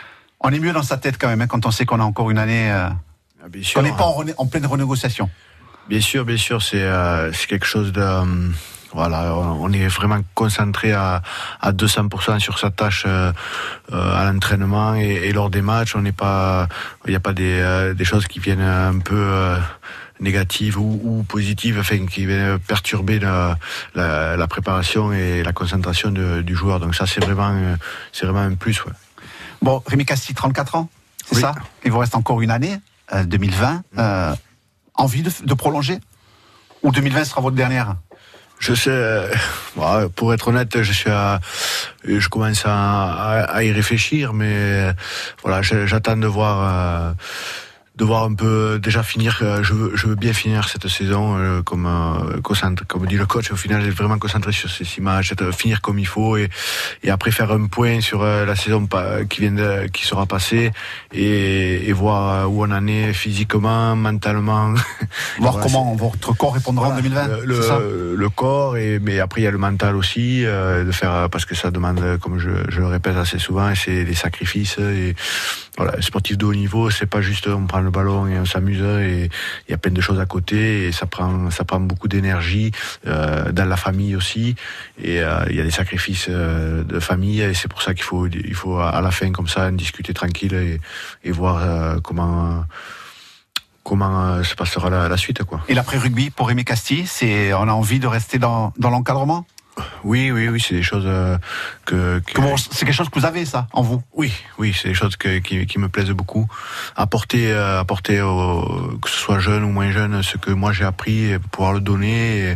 [0.41, 2.29] On est mieux dans sa tête quand même, hein, quand on sait qu'on a encore
[2.31, 2.89] une année, euh,
[3.43, 3.79] Ah, bien sûr.
[3.79, 5.29] qu'on n'est pas en, pleine renégociation.
[5.87, 8.25] Bien sûr, bien sûr, c'est euh, quelque chose de euh,
[8.93, 11.21] voilà, on on est vraiment concentré à,
[11.61, 13.31] à 200% sur sa tâche euh,
[13.91, 15.95] euh, à l'entraînement et, et lors des matchs.
[15.95, 16.67] On n'est pas,
[17.05, 19.55] il n'y a pas des, euh, des choses qui viennent un peu
[20.23, 23.57] négatives ou, ou positives, enfin qui viennent perturber la,
[23.93, 26.79] la, la préparation et la concentration de- du joueur.
[26.79, 27.75] Donc ça, c'est vraiment, euh,
[28.11, 28.83] c'est vraiment un plus.
[28.85, 28.91] Ouais.
[29.61, 30.89] Bon, Rémi Casti, 34 ans,
[31.25, 31.41] c'est Oui.
[31.41, 31.53] ça?
[31.85, 32.77] Il vous reste encore une année,
[33.13, 33.83] euh, 2020.
[33.99, 34.33] Euh,
[34.95, 35.99] envie de, de prolonger?
[36.81, 37.95] Ou 2020 sera votre dernière?
[38.59, 39.27] Je sais, euh,
[39.75, 41.41] ouais, pour être honnête, je suis à,
[42.05, 44.93] je commence à, à- à y réfléchir, mais euh,
[45.43, 47.13] voilà, j'attends de voir, euh,
[47.95, 49.39] de voir un peu déjà finir.
[49.43, 52.39] euh, Je veux, je veux bien finir cette saison euh, comme euh,
[52.87, 53.51] comme dit le coach.
[53.51, 56.49] Au final, vraiment concentré sur ces six matchs, finir comme il faut et,
[57.03, 58.87] et après faire un point sur euh, la saison
[59.29, 60.71] qui vient de, qui sera passée
[61.13, 64.73] et, et voir euh, où on en est physiquement, mentalement.
[65.39, 67.79] Voir Voilà, comment votre corps répondra en voilà, 2020 le, le- c'est ça?
[67.79, 71.45] le corps et mais après il y a le mental aussi euh, de faire parce
[71.45, 75.15] que ça demande comme je, je le répète assez souvent c'est des sacrifices et
[75.77, 78.81] voilà sportif de haut niveau c'est pas juste on prend le ballon et on s'amuse
[78.81, 79.29] et
[79.67, 82.71] il y a plein de choses à côté et ça prend ça prend beaucoup d'énergie
[83.07, 84.55] euh, dans la famille aussi
[85.01, 88.03] et euh, il y a des sacrifices euh, de famille et c'est pour ça qu'il
[88.03, 90.79] faut il faut à la fin comme ça en discuter tranquille et,
[91.23, 92.65] et voir euh, comment
[93.83, 95.61] comment euh, se passera la, la suite quoi.
[95.67, 99.45] Et l'après-rugby pour Rémi Casti, c'est, on a envie de rester dans, dans l'encadrement?
[100.03, 101.37] Oui, oui, oui, c'est des choses euh,
[101.85, 104.01] que, que- Comment- C'est quelque chose que vous avez, ça, en vous?
[104.13, 106.47] Oui, oui, c'est des choses que, qui, qui me plaisent beaucoup.
[106.95, 110.85] Apporter, euh, apporter au, que ce soit jeune ou moins jeune, ce que moi j'ai
[110.85, 112.51] appris, et pouvoir le donner.
[112.51, 112.55] Et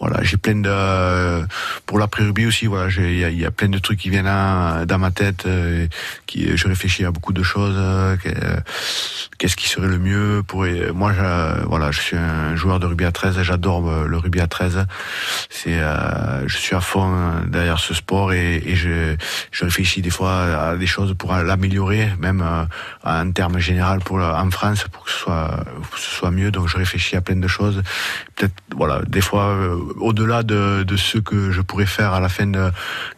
[0.00, 1.46] voilà, j'ai plein de
[1.86, 2.66] pour l'après rugby aussi.
[2.66, 5.46] Voilà, il y a, il y a plein de trucs qui viennent dans ma tête.
[5.46, 5.86] euh,
[6.26, 7.74] qui, je réfléchis à beaucoup de choses.
[7.76, 8.28] euh, que-
[9.38, 13.04] Qu'est-ce qui serait le mieux pour moi je, voilà je suis un joueur de rugby
[13.04, 14.84] à 13 j'adore le rugby à 13
[15.48, 17.14] c'est je suis à fond
[17.46, 19.16] derrière ce sport et, et je,
[19.50, 22.64] je réfléchis des fois à des choses pour l'améliorer même euh,
[23.04, 26.50] en termes général pour en France pour que ce soit que ce soit mieux.
[26.50, 27.82] Donc je réfléchis à plein de choses.
[28.36, 32.28] Peut-être voilà des fois euh, au-delà de, de ce que je pourrais faire à la
[32.28, 32.70] fin de,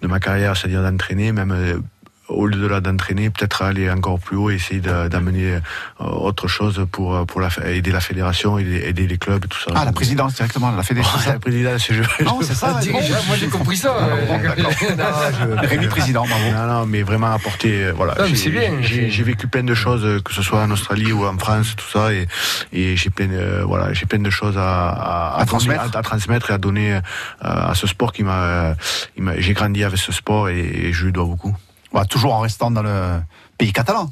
[0.03, 1.83] de ma carrière c'est-à-dire d'entraîner même
[2.31, 6.87] euh, au-delà d'entraîner, peut-être aller encore plus haut et essayer de- d'amener euh, autre chose
[6.91, 9.73] pour, euh, pour la, aider la fédération, aider, aider les clubs et tout ça.
[9.75, 11.19] Ah, la présidence directement, la fédération.
[11.27, 12.73] Oh, la présidence, je, Non, c'est ça.
[12.93, 12.93] bon.
[13.27, 13.95] moi j'ai compris ça.
[13.97, 16.51] euh, Rémi président, bravo.
[16.53, 17.85] Non, non, mais vraiment apporter.
[17.87, 20.43] euh, Voilà, Non, mais J'ai- c'est bien, J'ai vécu plein de choses, euh, que ce
[20.43, 22.27] soit en Australie ou en France, tout ça, et,
[22.73, 25.95] et j'ai plein, de- voilà, j'ai plein de choses à, à, À transmettre.
[25.95, 27.01] à, à transmettre et à donner euh,
[27.41, 28.75] à ce sport qui m'a.
[29.17, 31.55] il m'a- J'ai grandi avec ce sport et, et je lui dois beaucoup.
[31.93, 33.21] Voilà, toujours en restant dans le
[33.59, 34.11] pays catalan.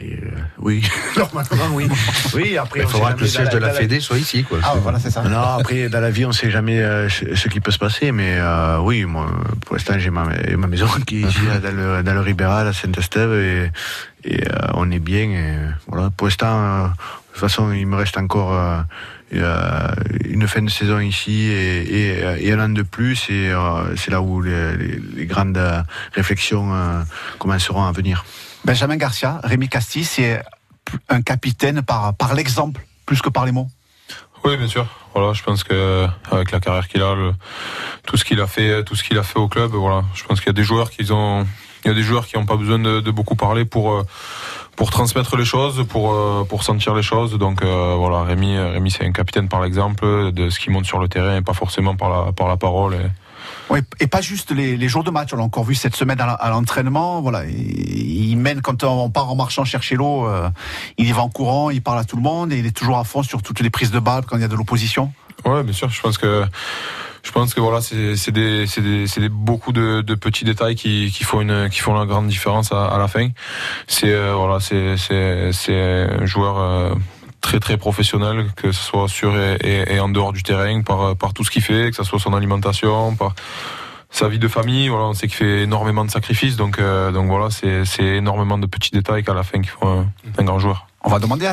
[0.00, 1.88] euh, oui, normalement oui.
[2.34, 4.58] Oui, après Il faudra que le siège de la dans Fédé soit ici, quoi.
[4.62, 5.22] Ah, voilà, c'est ça.
[5.22, 8.36] Non, après dans la vie on sait jamais euh, ce qui peut se passer, mais
[8.38, 9.26] euh, oui, moi
[9.66, 10.24] pour l'instant j'ai ma,
[10.56, 13.72] ma maison qui est ici dans le dans le Ribéral à Saint-Estève et,
[14.24, 14.44] et
[14.74, 15.30] on est bien.
[15.30, 15.56] Et,
[15.88, 16.90] voilà, pour l'instant, de
[17.32, 18.84] toute façon il me reste encore
[19.32, 24.10] une fin de saison ici et, et, et un an de plus et euh, c'est
[24.10, 25.58] là où les, les- les grandes
[26.12, 27.02] réflexions euh,
[27.38, 28.24] commenceront à venir.
[28.64, 30.42] Benjamin Garcia, Rémi Casti, c'est
[31.08, 33.68] un capitaine par, par l'exemple, plus que par les mots?
[34.44, 34.86] Oui, bien sûr.
[35.14, 37.34] Voilà, je pense que avec la carrière qu'il a, le-
[38.06, 40.40] tout ce qu'il a fait, tout ce qu'il a fait au club, voilà, je pense
[40.40, 41.46] qu'il y a des joueurs qui ont,
[41.84, 44.02] il y a des joueurs qui n'ont pas besoin de, de beaucoup parler pour euh,
[44.76, 47.36] pour transmettre les choses, pour euh, pour sentir les choses.
[47.38, 50.98] Donc euh, voilà, Rémi, Rémi, c'est un capitaine par l'exemple de ce qu'il montre sur
[50.98, 52.94] le terrain et pas forcément par la par la parole.
[52.94, 53.06] Et,
[53.70, 55.30] Oui, et pas juste les, les jours de match.
[55.32, 57.20] On l'a encore vu cette semaine à l'entraînement.
[57.20, 60.26] Voilà, il, il mène quand on part en marchant chercher l'eau.
[60.26, 60.48] euh,
[60.98, 62.98] il y va en courant, il parle à tout le monde et il est toujours
[62.98, 65.12] à fond sur toutes les prises de balles quand il y a de l'opposition.
[65.44, 65.88] Ouais, bien sûr.
[65.90, 66.44] Je pense que
[67.22, 70.44] je pense que voilà, c'est c'est des c'est des c'est des beaucoup de, de petits
[70.44, 73.28] détails qui qui font une qui font la grande différence à, à la fin.
[73.86, 76.94] C'est euh, voilà, c'est c'est c'est un joueur euh,
[77.40, 81.16] très très professionnel, que ce soit sur et, et, et en dehors du terrain, par
[81.16, 83.34] par tout ce qu'il fait, que ce soit son alimentation, par
[84.10, 87.28] sa vie de famille, voilà, on sait qu'il fait énormément de sacrifices, donc euh, donc
[87.28, 90.06] voilà, c'est c'est énormément de petits détails qu'à la fin qui font un,
[90.38, 90.86] un grand joueur.
[91.04, 91.52] On va demander à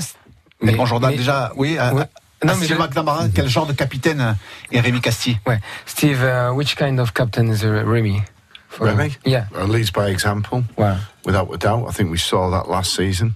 [0.61, 2.01] Mais- Bon, Jordan, mais- déjà, oui, à, Ouais.
[2.01, 2.07] à
[2.44, 4.38] Non, mais Steve McNamara, quel genre de capitaine
[4.72, 5.60] est Rémi Casti Ouais.
[5.86, 8.22] Steve, uh, which kind of captain is uh, Remy?
[8.70, 9.16] For- Remy?
[9.26, 9.48] Yeah.
[9.54, 10.98] Uh, leads by example, Wow.
[11.26, 11.88] without a doubt.
[11.90, 13.36] I think we saw that last season.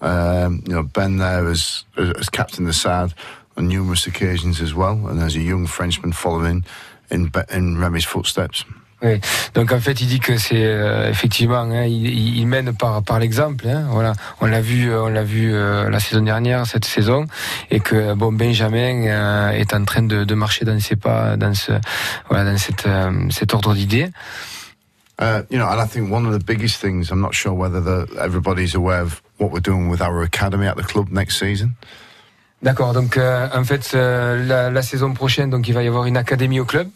[0.00, 3.14] Um, you know, Ben there as, as captain of the side
[3.56, 6.64] on numerous occasions as well, and as a young Frenchman following
[7.10, 8.64] in, in Remy's footsteps.
[9.02, 9.20] Oui.
[9.54, 12.06] Donc en fait, il dit que c'est euh, effectivement, hein, il,
[12.38, 13.68] il- mène par par l'exemple.
[13.68, 17.26] Hein, voilà, on l'a vu, euh, on l'a vu euh, la saison dernière, cette saison,
[17.70, 21.52] et que bon Benjamin euh, est en train de, de marcher dans ses pas, dans
[21.54, 21.72] ce
[22.30, 24.08] voilà, dans cette euh, cet ordre d'idées.
[25.18, 27.80] Uh, you know, and I think one of the biggest things, I'm not sure whether
[27.80, 31.76] the, everybody's aware of what we're doing with our academy at the club next season.
[32.62, 32.94] D'accord.
[32.94, 36.16] Donc euh, en fait, euh, la, la saison prochaine, donc il va y avoir une
[36.16, 36.88] académie au club.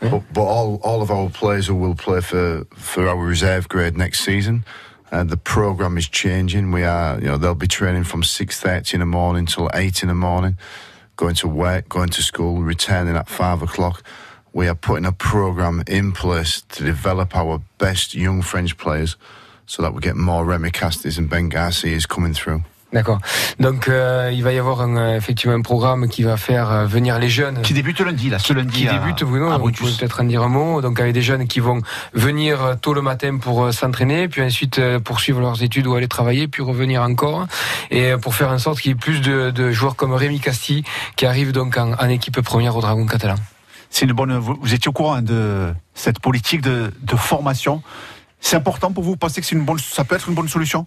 [0.00, 4.24] But, but all, all of our players will play for, for our reserve grade next
[4.24, 4.64] season.
[5.12, 6.72] Uh, the program is changing.
[6.72, 10.02] We are, you know, they'll be training from six thirty in the morning till eight
[10.02, 10.56] in the morning,
[11.16, 14.02] going to work, going to school, returning at five o'clock.
[14.52, 19.16] We are putting a program in place to develop our best young French players,
[19.66, 22.62] so that we get more Remy Castis and Ben Garcias coming through.
[22.94, 23.18] D'accord.
[23.58, 26.86] Donc euh, il va y avoir un, euh, effectivement un programme qui va faire euh,
[26.86, 27.60] venir les jeunes.
[27.60, 28.82] Qui débute lundi, là, ce lundi.
[28.82, 30.80] qui à- débute, vous, non, à vous pouvez peut-être en dire un mot.
[30.80, 31.80] Donc avec des jeunes qui vont
[32.12, 35.94] venir euh, tôt le matin pour euh, s'entraîner, puis ensuite euh, poursuivre leurs études ou
[35.96, 37.46] aller travailler, puis revenir encore,
[37.90, 40.38] et euh, pour faire en sorte qu'il y ait plus de, de joueurs comme Rémi
[40.38, 40.84] Casti
[41.16, 43.34] qui arrivent donc en, en équipe première au Dragon catalan.
[43.90, 44.36] C'est une bonne.
[44.38, 47.82] Vous, vous étiez au courant hein, de cette politique de, de formation.
[48.40, 49.10] C'est important pour vous.
[49.10, 50.86] Vous pensez que c'est une bonne, ça peut être une bonne solution,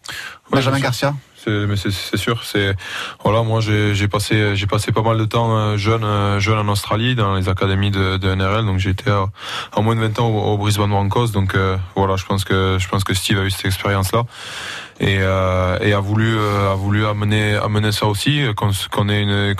[0.51, 0.79] Benjamin.
[0.79, 1.13] Garcia?
[1.47, 2.43] Mais c'est, sûr.
[2.43, 2.75] C'est
[3.23, 6.67] voilà, moi j'ai, passé j'ai passé pas mal de temps euh, jeune euh, jeune en
[6.71, 8.65] Australie dans les académies de, NRL.
[8.65, 9.27] Donc été à,
[9.73, 11.27] à moins de 20 ans au, Brisbane Broncos.
[11.27, 14.23] Donc euh, voilà, je pense que je pense que Steve a eu cette expérience là
[14.99, 19.55] et, a voulu a voulu amener amener ça aussi qu'on, ait une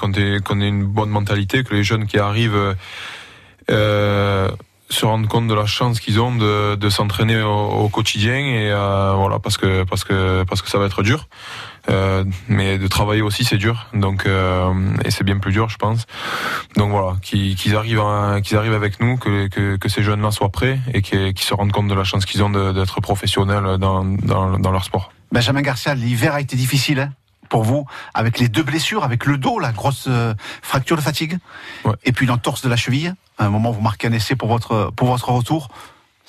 [0.61, 2.75] une bonne mentalité, que les jeunes qui arrivent
[4.89, 8.71] se rendre compte de la chance qu'ils ont de, de s'entraîner au, au quotidien et
[8.71, 11.27] euh, voilà parce que parce que parce que ça va être dur.
[11.89, 13.87] Euh, mais de travailler aussi c'est dur.
[13.93, 14.73] Donc euh,
[15.05, 16.05] et c'est bien plus dur je pense.
[16.75, 18.01] Donc voilà qu'ils qu'ils arrivent
[18.43, 21.53] qu'ils arrivent avec nous que, que, que ces jeunes là soient prêts et qu'ils se
[21.53, 25.11] rendent compte de la chance qu'ils ont d'être professionnels dans, dans, dans leur sport.
[25.31, 27.11] Benjamin Garcia, l'hiver a été difficile hein,
[27.47, 31.37] pour vous, avec les deux blessures, avec le dos, la grosse euh, fracture de fatigue,
[31.85, 31.93] Ouais.
[32.05, 33.13] et puis l'entorse de la cheville.
[33.39, 35.69] À un moment, vous marquez un essai pour votre pour votre retour.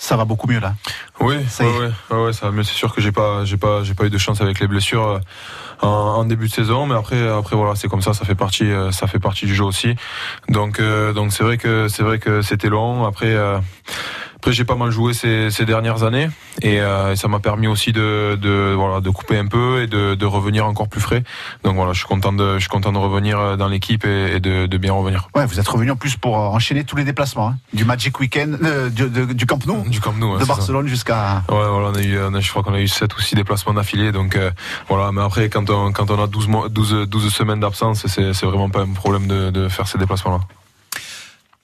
[0.00, 0.74] Ça va beaucoup mieux là.
[1.18, 1.64] Oui, Ça
[2.10, 2.52] ouais, ça.
[2.52, 4.68] Mais c'est sûr que j'ai pas, j'ai pas, j'ai pas eu de chance avec les
[4.68, 5.18] blessures euh,
[5.82, 6.86] en, en début de saison.
[6.86, 8.14] Mais après, après voilà, c'est comme ça.
[8.14, 9.96] Ça fait partie, euh, ça fait partie du jeu aussi.
[10.48, 13.06] Donc, euh, donc c'est vrai que c'est vrai que c'était long.
[13.06, 13.26] Après.
[13.34, 13.58] euh,
[14.40, 16.28] après j'ai pas mal joué ces, ces dernières années
[16.62, 20.14] et, euh, ça m'a permis aussi de, de voilà de couper un peu et de,
[20.14, 21.24] de revenir encore plus frais.
[21.64, 24.36] Donc voilà, je suis content de je suis content de revenir euh, dans l'équipe et,
[24.36, 25.28] et de, de bien revenir.
[25.34, 28.18] Ouais, vous êtes revenu en plus pour euh, enchaîner tous les déplacements, hein, du Magic
[28.20, 30.44] Weekend, euh, du, de- du Camp Nou, Du Camp Nou, de.
[30.44, 31.42] Barcelone jusqu'à.
[31.48, 33.34] Ouais, voilà, on a eu, on a- je crois qu'on a eu 7 ou 6
[33.34, 34.50] déplacements d'affilée, donc euh,
[34.88, 35.10] voilà.
[35.12, 38.46] Mais après, quand on, quand on a 12, mois, 12, 12 semaines d'absence, c'est, c'est
[38.46, 40.40] vraiment pas un problème de, de faire ces déplacements-là.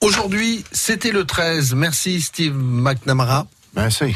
[0.05, 1.73] Aujourd'hui, c'était le 13.
[1.73, 3.47] Merci Steve McNamara.
[3.75, 4.15] Merci.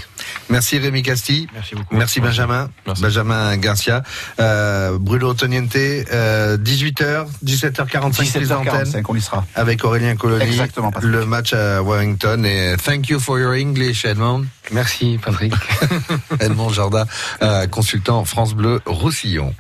[0.50, 1.48] Merci Rémi Casti.
[1.52, 1.96] Merci beaucoup.
[1.96, 2.70] Merci Benjamin.
[3.02, 4.04] Benjamin Garcia.
[4.40, 9.46] Euh, Bruno Toniente, euh, 18h, 17h45 prise d'antenne 17h45, on y sera.
[9.56, 10.44] avec Aurélien Colony.
[10.44, 11.12] Exactement, Patrick.
[11.12, 14.46] Le match à Warrington et thank you for your English, Edmond.
[14.72, 15.54] Merci Patrick.
[16.40, 17.06] Edmond Jardin,
[17.42, 19.56] euh, consultant France Bleu Roussillon.